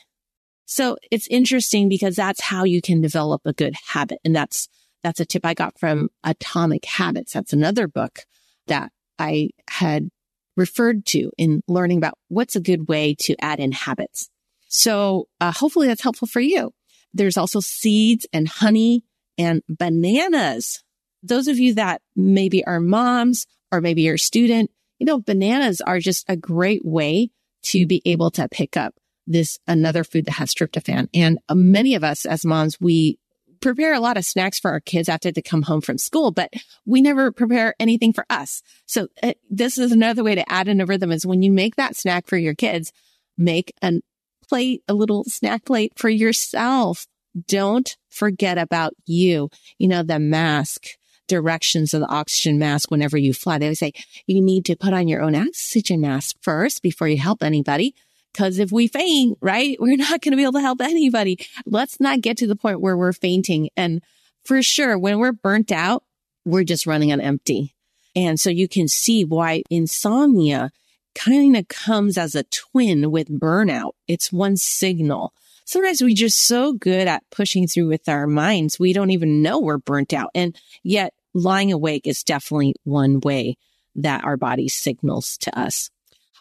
So 0.66 0.98
it's 1.12 1.28
interesting 1.28 1.90
because 1.90 2.16
that's 2.16 2.42
how 2.42 2.64
you 2.64 2.82
can 2.82 3.02
develop 3.02 3.42
a 3.46 3.54
good 3.54 3.76
habit. 3.88 4.20
And 4.24 4.36
that's, 4.36 4.70
that's 5.04 5.20
a 5.20 5.26
tip 5.26 5.46
I 5.46 5.54
got 5.54 5.80
from 5.80 6.10
Atomic 6.24 6.86
Habits. 6.86 7.34
That's 7.34 7.54
another 7.54 7.88
book 7.88 8.20
that 8.68 8.92
I 9.18 9.50
had 9.70 10.10
referred 10.56 11.06
to 11.08 11.32
in 11.38 11.62
learning 11.68 11.98
about 11.98 12.18
what's 12.28 12.56
a 12.56 12.62
good 12.62 12.88
way 12.88 13.16
to 13.20 13.36
add 13.42 13.60
in 13.60 13.72
habits. 13.72 14.30
So 14.68 15.28
uh, 15.40 15.52
hopefully 15.52 15.88
that's 15.88 16.04
helpful 16.04 16.28
for 16.28 16.42
you. 16.42 16.72
There's 17.14 17.38
also 17.38 17.60
seeds 17.60 18.28
and 18.32 18.48
honey 18.48 19.04
and 19.38 19.64
bananas. 19.68 20.84
Those 21.24 21.48
of 21.48 21.58
you 21.58 21.74
that 21.76 22.02
maybe 22.16 22.64
are 22.66 22.80
moms 22.80 23.48
or 23.72 23.82
maybe 23.82 24.04
you're 24.04 24.16
a 24.16 24.20
student, 24.20 24.72
you 25.00 25.06
know, 25.06 25.20
bananas 25.20 25.82
are 25.82 26.00
just 26.00 26.26
a 26.30 26.36
great 26.36 26.86
way 26.86 27.32
to 27.64 27.86
be 27.86 28.02
able 28.06 28.32
to 28.32 28.48
pick 28.50 28.78
up 28.78 28.96
this 29.28 29.60
another 29.68 30.04
food 30.04 30.26
that 30.26 30.34
has 30.34 30.54
tryptophan. 30.54 31.08
And 31.14 31.40
uh, 31.48 31.56
many 31.56 31.96
of 31.96 32.04
us 32.04 32.26
as 32.26 32.46
moms, 32.46 32.80
we 32.80 33.20
prepare 33.62 33.94
a 33.94 34.00
lot 34.00 34.18
of 34.18 34.26
snacks 34.26 34.60
for 34.60 34.72
our 34.72 34.80
kids 34.80 35.10
after 35.10 35.32
they 35.32 35.42
come 35.42 35.64
home 35.64 35.82
from 35.82 35.98
school, 35.98 36.32
but 36.32 36.52
we 36.86 37.02
never 37.02 37.32
prepare 37.32 37.76
anything 37.80 38.14
for 38.14 38.26
us. 38.30 38.62
So 38.86 39.08
uh, 39.22 39.34
this 39.50 39.78
is 39.78 39.92
another 39.92 40.24
way 40.24 40.36
to 40.36 40.52
add 40.52 40.68
in 40.68 40.82
a 40.82 40.86
rhythm 40.86 41.12
is 41.12 41.26
when 41.26 41.42
you 41.42 41.52
make 41.52 41.76
that 41.76 41.96
snack 41.96 42.28
for 42.28 42.38
your 42.38 42.56
kids, 42.56 42.92
make 43.38 43.74
a 43.82 44.02
plate, 44.48 44.84
a 44.88 44.94
little 44.94 45.24
snack 45.26 45.66
plate 45.66 45.94
for 45.96 46.10
yourself. 46.10 47.06
Don't 47.48 47.96
forget 48.10 48.58
about 48.58 48.94
you. 49.06 49.50
You 49.78 49.88
know, 49.88 50.04
the 50.04 50.20
mask 50.20 50.88
directions 51.30 51.94
of 51.94 52.02
the 52.02 52.08
oxygen 52.08 52.60
mask 52.60 52.92
whenever 52.92 53.18
you 53.18 53.34
fly. 53.34 53.58
They 53.58 53.70
would 53.70 53.78
say 53.78 53.94
you 54.28 54.42
need 54.42 54.66
to 54.66 54.76
put 54.76 54.94
on 54.94 55.08
your 55.08 55.22
own 55.22 55.36
oxygen 55.36 56.02
mask 56.02 56.36
first 56.42 56.82
before 56.82 57.08
you 57.08 57.18
help 57.18 57.42
anybody. 57.42 57.96
Cause 58.34 58.60
if 58.60 58.72
we 58.72 58.88
faint, 58.88 59.38
right, 59.42 59.78
we're 59.80 59.96
not 59.96 60.22
going 60.22 60.32
to 60.32 60.38
be 60.38 60.44
able 60.44 60.54
to 60.54 60.62
help 60.62 60.82
anybody. 60.82 61.40
Let's 61.66 62.00
not 62.00 62.22
get 62.22 62.38
to 62.38 62.48
the 62.48 62.56
point 62.56 62.82
where 62.82 62.98
we're 62.98 63.14
fainting. 63.14 63.70
And 63.78 64.04
for 64.44 64.62
sure, 64.62 64.98
when 64.98 65.20
we're 65.20 65.32
burnt 65.32 65.72
out, 65.72 66.04
we're 66.46 66.64
just 66.64 66.86
running 66.86 67.12
on 67.12 67.22
empty. 67.22 67.74
And 68.16 68.40
so 68.40 68.50
you 68.50 68.68
can 68.68 68.88
see 68.88 69.24
why 69.24 69.64
insomnia 69.70 70.72
kind 71.16 71.58
of 71.58 71.68
comes 71.68 72.18
as 72.18 72.36
a 72.36 72.44
twin 72.44 73.12
with 73.12 73.30
burnout. 73.30 73.92
It's 74.08 74.32
one 74.32 74.58
signal. 74.58 75.34
Sometimes 75.66 76.02
we're 76.02 76.16
just 76.16 76.48
so 76.48 76.74
good 76.74 77.08
at 77.08 77.24
pushing 77.30 77.68
through 77.68 77.90
with 77.90 78.10
our 78.10 78.26
minds. 78.26 78.80
We 78.80 78.94
don't 78.94 79.12
even 79.12 79.44
know 79.44 79.60
we're 79.60 79.78
burnt 79.78 80.14
out. 80.14 80.32
And 80.34 80.56
yet 80.82 81.14
lying 81.34 81.72
awake 81.72 82.08
is 82.08 82.24
definitely 82.24 82.76
one 82.84 83.20
way 83.20 83.58
that 83.96 84.24
our 84.24 84.38
body 84.38 84.68
signals 84.68 85.38
to 85.40 85.60
us. 85.60 85.90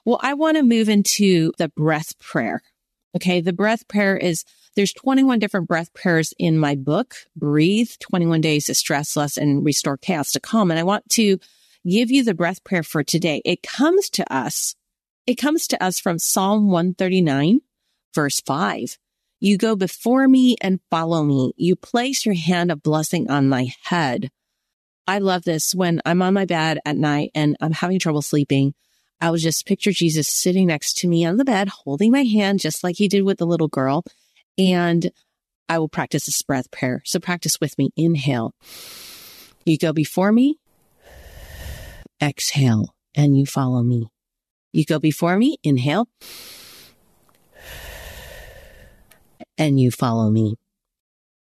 Well, 0.04 0.20
I 0.22 0.34
want 0.34 0.56
to 0.56 0.62
move 0.62 0.88
into 0.88 1.52
the 1.58 1.68
breath 1.68 2.18
prayer. 2.18 2.62
Okay. 3.16 3.40
The 3.40 3.52
breath 3.52 3.88
prayer 3.88 4.16
is 4.16 4.44
there's 4.76 4.92
21 4.92 5.38
different 5.38 5.66
breath 5.66 5.92
prayers 5.92 6.32
in 6.38 6.58
my 6.58 6.76
book, 6.76 7.14
Breathe 7.34 7.90
21 8.00 8.40
Days 8.40 8.66
to 8.66 8.74
Stress 8.74 9.16
Less 9.16 9.36
and 9.36 9.64
Restore 9.64 9.96
Chaos 9.96 10.32
to 10.32 10.40
Calm. 10.40 10.70
And 10.70 10.78
I 10.78 10.84
want 10.84 11.08
to 11.10 11.38
give 11.86 12.10
you 12.10 12.22
the 12.22 12.34
breath 12.34 12.62
prayer 12.64 12.82
for 12.82 13.02
today. 13.02 13.42
It 13.44 13.62
comes 13.62 14.08
to 14.10 14.32
us. 14.32 14.76
It 15.26 15.34
comes 15.34 15.66
to 15.68 15.82
us 15.82 15.98
from 15.98 16.18
Psalm 16.18 16.70
139, 16.70 17.60
verse 18.14 18.40
5. 18.40 18.98
You 19.40 19.58
go 19.58 19.76
before 19.76 20.26
me 20.26 20.56
and 20.60 20.80
follow 20.90 21.22
me. 21.22 21.52
You 21.56 21.76
place 21.76 22.24
your 22.24 22.34
hand 22.34 22.70
of 22.70 22.82
blessing 22.82 23.30
on 23.30 23.48
my 23.48 23.72
head. 23.84 24.30
I 25.08 25.20
love 25.20 25.44
this 25.44 25.74
when 25.74 26.02
I'm 26.04 26.20
on 26.20 26.34
my 26.34 26.44
bed 26.44 26.80
at 26.84 26.98
night 26.98 27.30
and 27.34 27.56
I'm 27.62 27.72
having 27.72 27.98
trouble 27.98 28.20
sleeping. 28.20 28.74
I 29.22 29.30
would 29.30 29.40
just 29.40 29.64
picture 29.64 29.90
Jesus 29.90 30.28
sitting 30.28 30.66
next 30.66 30.98
to 30.98 31.08
me 31.08 31.24
on 31.24 31.38
the 31.38 31.46
bed, 31.46 31.70
holding 31.70 32.12
my 32.12 32.24
hand, 32.24 32.60
just 32.60 32.84
like 32.84 32.96
he 32.96 33.08
did 33.08 33.22
with 33.22 33.38
the 33.38 33.46
little 33.46 33.68
girl. 33.68 34.04
And 34.58 35.10
I 35.66 35.78
will 35.78 35.88
practice 35.88 36.26
this 36.26 36.42
breath 36.42 36.70
prayer. 36.70 37.00
So 37.06 37.18
practice 37.18 37.58
with 37.58 37.78
me. 37.78 37.88
Inhale. 37.96 38.54
You 39.64 39.78
go 39.78 39.94
before 39.94 40.30
me. 40.30 40.58
Exhale 42.22 42.94
and 43.14 43.34
you 43.34 43.46
follow 43.46 43.82
me. 43.82 44.08
You 44.72 44.84
go 44.84 44.98
before 44.98 45.38
me. 45.38 45.56
Inhale. 45.62 46.06
And 49.56 49.80
you 49.80 49.90
follow 49.90 50.28
me. 50.28 50.56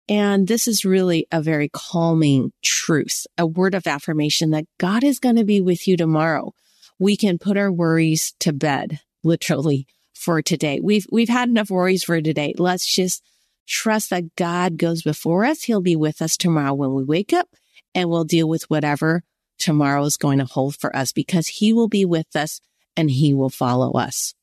And 0.10 0.48
this 0.48 0.68
is 0.68 0.86
really 0.86 1.28
a 1.32 1.42
very 1.42 1.70
calming 1.70 2.54
truth, 2.64 3.28
a 3.38 3.46
word 3.46 3.76
of 3.76 3.88
affirmation 3.88 4.52
that 4.52 4.66
God 4.78 5.04
is 5.04 5.20
going 5.20 5.36
to 5.36 5.44
be 5.44 5.60
with 5.60 5.88
you 5.88 5.98
tomorrow 5.98 6.54
we 7.00 7.16
can 7.16 7.38
put 7.38 7.58
our 7.58 7.72
worries 7.72 8.34
to 8.40 8.54
bed, 8.54 9.00
literally 9.24 9.88
for 10.14 10.42
today. 10.42 10.80
We've, 10.82 11.06
we've 11.12 11.30
had 11.30 11.50
enough 11.50 11.70
worries 11.70 12.04
for 12.04 12.20
today. 12.22 12.54
Let's 12.58 12.94
just 12.94 13.24
trust 13.68 14.10
that 14.10 14.36
God 14.36 14.78
goes 14.78 15.04
before 15.04 15.46
us. 15.46 15.64
He'll 15.64 15.82
be 15.82 15.96
with 15.96 16.22
us 16.22 16.38
tomorrow 16.38 16.74
when 16.74 16.94
we 16.94 17.04
wake 17.04 17.34
up 17.34 17.50
and 17.94 18.10
we'll 18.10 18.24
deal 18.24 18.50
with 18.50 18.70
whatever 18.70 19.24
tomorrow 19.60 20.04
is 20.06 20.18
going 20.18 20.40
to 20.40 20.46
hold 20.46 20.76
for 20.76 20.96
us 20.96 21.12
because 21.12 21.48
he 21.48 21.74
will 21.74 21.88
be 21.88 22.06
with 22.06 22.36
us 22.36 22.62
and 22.96 23.12
he 23.12 23.34
will 23.34 23.50
follow 23.50 23.92
us. 23.94 24.34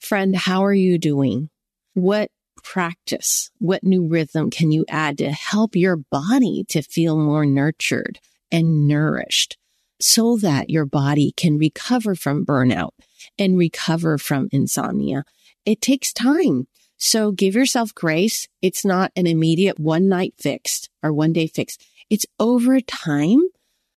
Friend, 0.00 0.36
how 0.36 0.64
are 0.64 0.74
you 0.74 0.98
doing? 0.98 1.50
What 1.94 2.30
practice, 2.66 3.50
what 3.58 3.84
new 3.84 4.06
rhythm 4.06 4.50
can 4.50 4.72
you 4.72 4.84
add 4.88 5.18
to 5.18 5.30
help 5.30 5.76
your 5.76 5.96
body 5.96 6.64
to 6.68 6.82
feel 6.82 7.16
more 7.16 7.46
nurtured 7.46 8.18
and 8.50 8.88
nourished? 8.88 9.56
so 10.00 10.36
that 10.36 10.70
your 10.70 10.84
body 10.84 11.32
can 11.36 11.58
recover 11.58 12.14
from 12.14 12.44
burnout 12.44 12.90
and 13.38 13.58
recover 13.58 14.18
from 14.18 14.48
insomnia. 14.52 15.24
It 15.64 15.80
takes 15.80 16.12
time. 16.12 16.66
So 16.96 17.32
give 17.32 17.54
yourself 17.54 17.94
grace. 17.94 18.48
It's 18.62 18.84
not 18.84 19.12
an 19.16 19.26
immediate 19.26 19.78
one 19.78 20.08
night 20.08 20.34
fix 20.38 20.88
or 21.02 21.12
one 21.12 21.32
day 21.32 21.46
fix. 21.46 21.76
It's 22.08 22.26
over 22.38 22.80
time, 22.80 23.42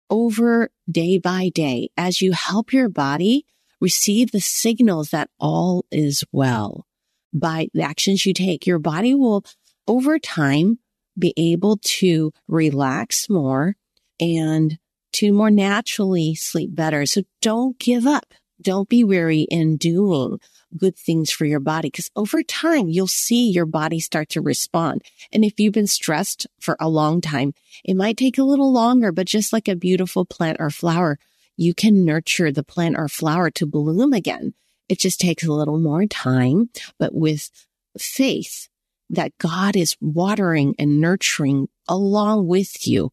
over 0.10 0.72
day 0.90 1.18
by 1.18 1.50
day, 1.50 1.90
as 1.96 2.22
you 2.22 2.32
help 2.32 2.74
your 2.74 2.90
body 2.90 3.46
receive 3.80 4.32
the 4.32 4.42
signals 4.42 5.10
that 5.12 5.30
all 5.40 5.86
is 5.92 6.24
well 6.32 6.86
by 7.34 7.68
the 7.74 7.82
actions 7.82 8.26
you 8.26 8.34
take. 8.34 8.66
Your 8.66 8.80
body 8.80 9.14
will 9.14 9.44
over 9.88 10.20
time 10.20 10.80
be 11.18 11.34
able 11.38 11.78
to 11.84 12.32
relax 12.48 13.30
more 13.30 13.76
and 14.20 14.78
to 15.14 15.34
more 15.34 15.52
naturally 15.52 16.36
sleep 16.36 16.74
better. 16.74 17.06
So 17.06 17.24
don't 17.42 17.78
give 17.80 18.06
up. 18.06 18.34
Don't 18.62 18.90
be 18.90 19.04
weary 19.04 19.42
in 19.42 19.78
doing 19.78 20.40
good 20.78 20.98
things 20.98 21.32
for 21.32 21.46
your 21.46 21.60
body 21.60 21.90
because 21.90 22.12
over 22.16 22.44
time 22.44 22.90
you'll 22.90 23.08
see 23.08 23.50
your 23.50 23.66
body 23.66 24.00
start 24.00 24.30
to 24.30 24.42
respond. 24.42 25.02
And 25.32 25.44
if 25.44 25.60
you've 25.60 25.74
been 25.74 25.88
stressed 25.88 26.46
for 26.60 26.76
a 26.80 26.90
long 26.90 27.22
time, 27.22 27.54
it 27.84 27.96
might 27.96 28.18
take 28.18 28.38
a 28.38 28.44
little 28.44 28.72
longer, 28.72 29.12
but 29.12 29.28
just 29.28 29.54
like 29.54 29.68
a 29.68 29.76
beautiful 29.76 30.26
plant 30.26 30.58
or 30.60 30.70
flower, 30.70 31.18
you 31.56 31.74
can 31.74 32.06
nurture 32.06 32.52
the 32.52 32.64
plant 32.64 32.96
or 32.98 33.08
flower 33.08 33.50
to 33.52 33.66
bloom 33.66 34.14
again. 34.14 34.54
It 34.90 35.00
just 35.00 35.20
takes 35.20 35.46
a 35.46 35.54
little 35.54 35.80
more 35.80 36.06
time, 36.06 36.70
but 36.98 37.14
with 37.14 37.50
faith 37.98 38.68
that 39.10 39.38
God 39.38 39.76
is 39.76 39.96
watering 40.02 40.76
and 40.78 41.00
nurturing 41.00 41.68
along 41.88 42.48
with 42.48 42.88
you 42.88 43.12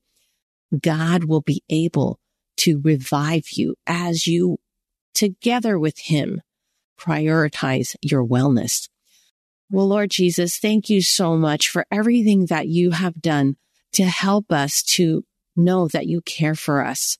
God 0.80 1.24
will 1.24 1.42
be 1.42 1.62
able 1.68 2.18
to 2.58 2.80
revive 2.80 3.50
you 3.52 3.76
as 3.86 4.26
you 4.26 4.58
together 5.14 5.78
with 5.78 5.98
him 5.98 6.42
prioritize 6.98 7.94
your 8.00 8.24
wellness. 8.24 8.88
Well, 9.70 9.88
Lord 9.88 10.10
Jesus, 10.10 10.58
thank 10.58 10.88
you 10.88 11.02
so 11.02 11.36
much 11.36 11.68
for 11.68 11.86
everything 11.90 12.46
that 12.46 12.68
you 12.68 12.92
have 12.92 13.20
done 13.20 13.56
to 13.92 14.04
help 14.04 14.50
us 14.50 14.82
to 14.82 15.24
know 15.54 15.88
that 15.88 16.06
you 16.06 16.22
care 16.22 16.54
for 16.54 16.84
us. 16.84 17.18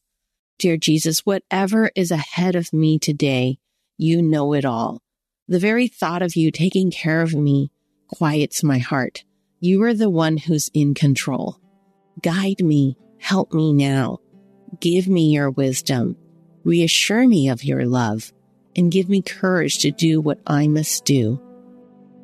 Dear 0.59 0.77
Jesus, 0.79 1.21
whatever 1.21 1.91
is 1.95 2.11
ahead 2.11 2.55
of 2.55 2.73
me 2.73 2.99
today, 2.99 3.59
you 3.97 4.23
know 4.23 4.53
it 4.53 4.65
all. 4.65 5.01
The 5.49 5.59
very 5.59 5.89
thought 5.89 6.23
of 6.23 6.37
you 6.37 6.51
taking 6.51 6.91
care 6.91 7.23
of 7.23 7.35
me 7.35 7.71
quiets 8.09 8.63
my 8.63 8.79
heart. 8.79 9.25
You 9.61 9.83
are 9.85 9.95
the 9.95 10.11
one 10.11 10.37
who's 10.37 10.71
in 10.75 10.95
control. 10.95 11.59
Guide 12.23 12.63
me 12.63 12.97
Help 13.19 13.53
me 13.53 13.73
now. 13.73 14.19
Give 14.81 15.09
me 15.09 15.31
your 15.33 15.51
wisdom. 15.51 16.17
Reassure 16.65 17.27
me 17.27 17.49
of 17.49 17.65
your 17.65 17.87
love 17.87 18.33
and 18.75 18.93
give 18.93 19.09
me 19.09 19.23
courage 19.23 19.79
to 19.79 19.91
do 19.91 20.21
what 20.21 20.41
I 20.47 20.69
must 20.69 21.05
do. 21.05 21.41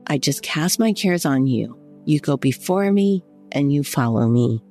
I 0.07 0.19
just 0.19 0.43
cast 0.43 0.79
my 0.79 0.93
cares 0.93 1.25
on 1.25 1.47
you. 1.47 1.79
You 2.05 2.21
go 2.21 2.37
before 2.37 2.93
me 2.93 3.25
and 3.53 3.73
you 3.73 3.85
follow 3.85 4.29
me. 4.29 4.63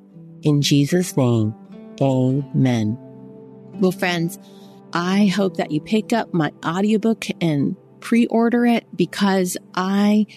In 0.44 0.62
Jesus' 0.62 1.18
name, 1.18 1.56
amen. 2.02 2.98
Well, 3.80 3.92
friends, 3.92 4.38
I 4.94 5.28
hope 5.28 5.58
that 5.58 5.72
you 5.72 5.80
pick 5.80 6.14
up 6.14 6.34
my 6.34 6.52
audiobook 6.66 7.26
and 7.40 7.76
pre-order 8.02 8.66
it 8.66 8.86
because 8.96 9.58
I 9.74 10.28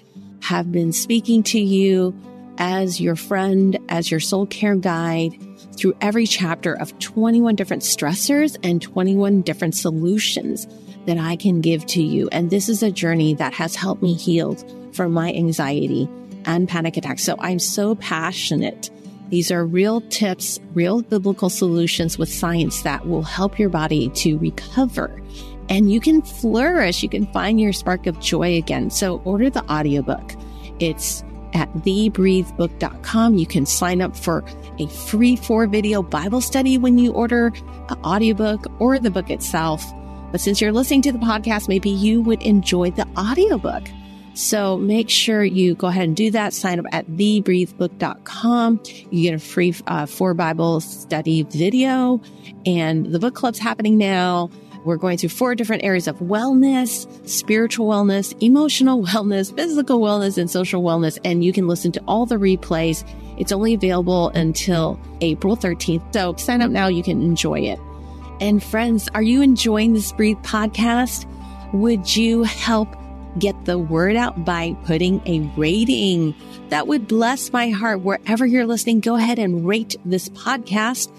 have 0.43 0.71
been 0.71 0.93
speaking 0.93 1.43
to 1.45 1.59
you 1.59 2.15
as 2.59 3.01
your 3.01 3.17
friend, 3.17 3.79
as 3.89 4.11
your 4.11 4.21
soul 4.21 4.47
care 4.47 4.77
guide 4.77 5.37
through 5.77 5.95
every 6.01 6.27
chapter 6.27 6.75
of 6.75 6.97
21 6.99 7.57
different 7.57 7.83
stressors 7.83 8.57
and 8.63 8.81
21 8.81 9.43
different 9.43 9.75
solutions 9.75 10.67
that 11.07 11.19
I 11.19 11.37
can 11.37 11.61
give 11.61 11.85
to 11.87 12.03
you. 12.03 12.29
And 12.31 12.51
this 12.51 12.69
is 12.69 12.83
a 12.83 12.91
journey 12.91 13.35
that 13.35 13.55
has 13.55 13.75
helped 13.75 14.03
me 14.03 14.15
heal 14.15 14.55
from 14.93 15.13
my 15.13 15.33
anxiety 15.33 16.09
and 16.45 16.69
panic 16.69 16.97
attacks. 16.97 17.25
So 17.25 17.37
I'm 17.39 17.59
so 17.59 17.95
passionate. 17.97 18.91
These 19.35 19.51
are 19.51 19.67
real 19.67 20.01
tips, 20.01 20.61
real 20.75 21.03
biblical 21.03 21.51
solutions 21.51 22.17
with 22.17 22.33
science 22.33 22.83
that 22.83 23.09
will 23.09 23.25
help 23.25 23.59
your 23.59 23.69
body 23.69 24.09
to 24.11 24.39
recover 24.39 25.21
and 25.69 25.91
you 25.91 25.99
can 25.99 26.23
flourish. 26.23 27.03
You 27.03 27.09
can 27.09 27.27
find 27.33 27.61
your 27.61 27.73
spark 27.73 28.07
of 28.07 28.21
joy 28.21 28.57
again. 28.57 28.91
So 28.91 29.21
order 29.25 29.51
the 29.51 29.69
audiobook. 29.69 30.37
It's 30.79 31.25
at 31.53 31.69
thebreathebook.com. 31.79 33.35
You 33.35 33.47
can 33.47 33.67
sign 33.67 34.01
up 34.03 34.17
for 34.17 34.45
a 34.79 34.87
free 34.87 35.35
four 35.35 35.67
video 35.67 36.01
Bible 36.01 36.41
study 36.41 36.79
when 36.79 36.97
you 36.97 37.11
order 37.11 37.49
an 37.89 37.99
audiobook 38.05 38.67
or 38.79 39.01
the 39.01 39.11
book 39.11 39.31
itself. 39.31 39.85
But 40.31 40.43
since 40.43 40.61
you're 40.61 40.71
listening 40.71 41.03
to 41.03 41.13
the 41.13 41.19
podcast, 41.19 41.67
maybe 41.67 41.91
you 41.91 42.21
would 42.23 42.41
enjoy 42.43 42.93
the 42.93 43.09
audiobook. 43.19 43.83
So 44.35 44.77
make 44.77 45.09
sure 45.09 45.45
you 45.45 45.75
go 45.75 45.87
ahead 45.87 46.05
and 46.05 46.17
do 46.17 46.31
that. 46.33 46.53
Sign 46.53 46.81
up 46.81 46.87
at 46.93 47.07
thebreathebook.com. 47.07 48.81
You 49.11 49.23
get 49.23 49.35
a 49.35 49.39
free 49.39 49.75
uh, 49.87 50.07
four 50.07 50.35
Bible 50.35 50.81
study 50.81 51.45
video 51.45 52.21
and 52.67 53.07
the 53.07 53.19
book 53.19 53.35
club's 53.35 53.59
happening 53.59 53.97
now. 53.97 54.51
We're 54.85 54.97
going 54.97 55.17
through 55.17 55.31
four 55.31 55.55
different 55.55 55.83
areas 55.83 56.07
of 56.07 56.19
wellness, 56.19 57.09
spiritual 57.27 57.89
wellness, 57.89 58.37
emotional 58.43 59.03
wellness, 59.03 59.55
physical 59.55 60.01
wellness, 60.01 60.37
and 60.37 60.51
social 60.51 60.83
wellness. 60.83 61.19
And 61.25 61.43
you 61.43 61.53
can 61.53 61.67
listen 61.69 61.91
to 61.93 62.03
all 62.07 62.27
the 62.27 62.37
replays. 62.37 63.03
It's 63.39 63.51
only 63.51 63.73
available 63.73 64.29
until 64.31 65.01
April 65.23 65.57
13th. 65.57 66.13
So 66.13 66.35
sign 66.37 66.61
up 66.61 66.71
now. 66.71 66.89
You 66.89 67.03
can 67.03 67.23
enjoy 67.23 67.61
it. 67.61 67.79
And 68.41 68.63
friends, 68.63 69.09
are 69.15 69.23
you 69.23 69.41
enjoying 69.41 69.95
this 69.95 70.13
Breathe 70.13 70.39
podcast? 70.39 71.27
Would 71.73 72.15
you 72.15 72.43
help 72.43 72.89
get 73.39 73.65
the 73.65 73.79
word 73.79 74.17
out 74.17 74.45
by 74.45 74.77
putting 74.85 75.21
a 75.27 75.41
rating? 75.57 76.35
That 76.69 76.87
would 76.87 77.09
bless 77.09 77.53
my 77.53 77.71
heart. 77.71 78.01
Wherever 78.01 78.47
you're 78.47 78.67
listening, 78.67 79.01
go 79.01 79.17
ahead 79.17 79.39
and 79.39 79.67
rate 79.67 79.97
this 80.05 80.29
podcast 80.31 81.11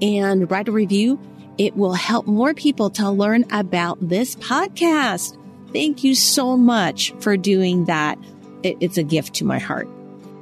and 0.00 0.50
write 0.50 0.68
a 0.68 0.72
review 0.72 1.18
it 1.58 1.76
will 1.76 1.92
help 1.92 2.26
more 2.26 2.54
people 2.54 2.90
to 2.90 3.10
learn 3.10 3.44
about 3.50 3.98
this 4.00 4.36
podcast. 4.36 5.36
Thank 5.72 6.02
you 6.04 6.14
so 6.14 6.56
much 6.56 7.12
for 7.20 7.36
doing 7.36 7.84
that. 7.86 8.18
It's 8.62 8.98
a 8.98 9.02
gift 9.02 9.34
to 9.34 9.44
my 9.44 9.58
heart. 9.58 9.88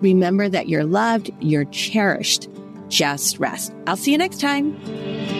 Remember 0.00 0.48
that 0.48 0.68
you're 0.68 0.84
loved, 0.84 1.30
you're 1.40 1.66
cherished. 1.66 2.48
Just 2.88 3.38
rest. 3.38 3.72
I'll 3.86 3.96
see 3.96 4.12
you 4.12 4.18
next 4.18 4.40
time. 4.40 5.39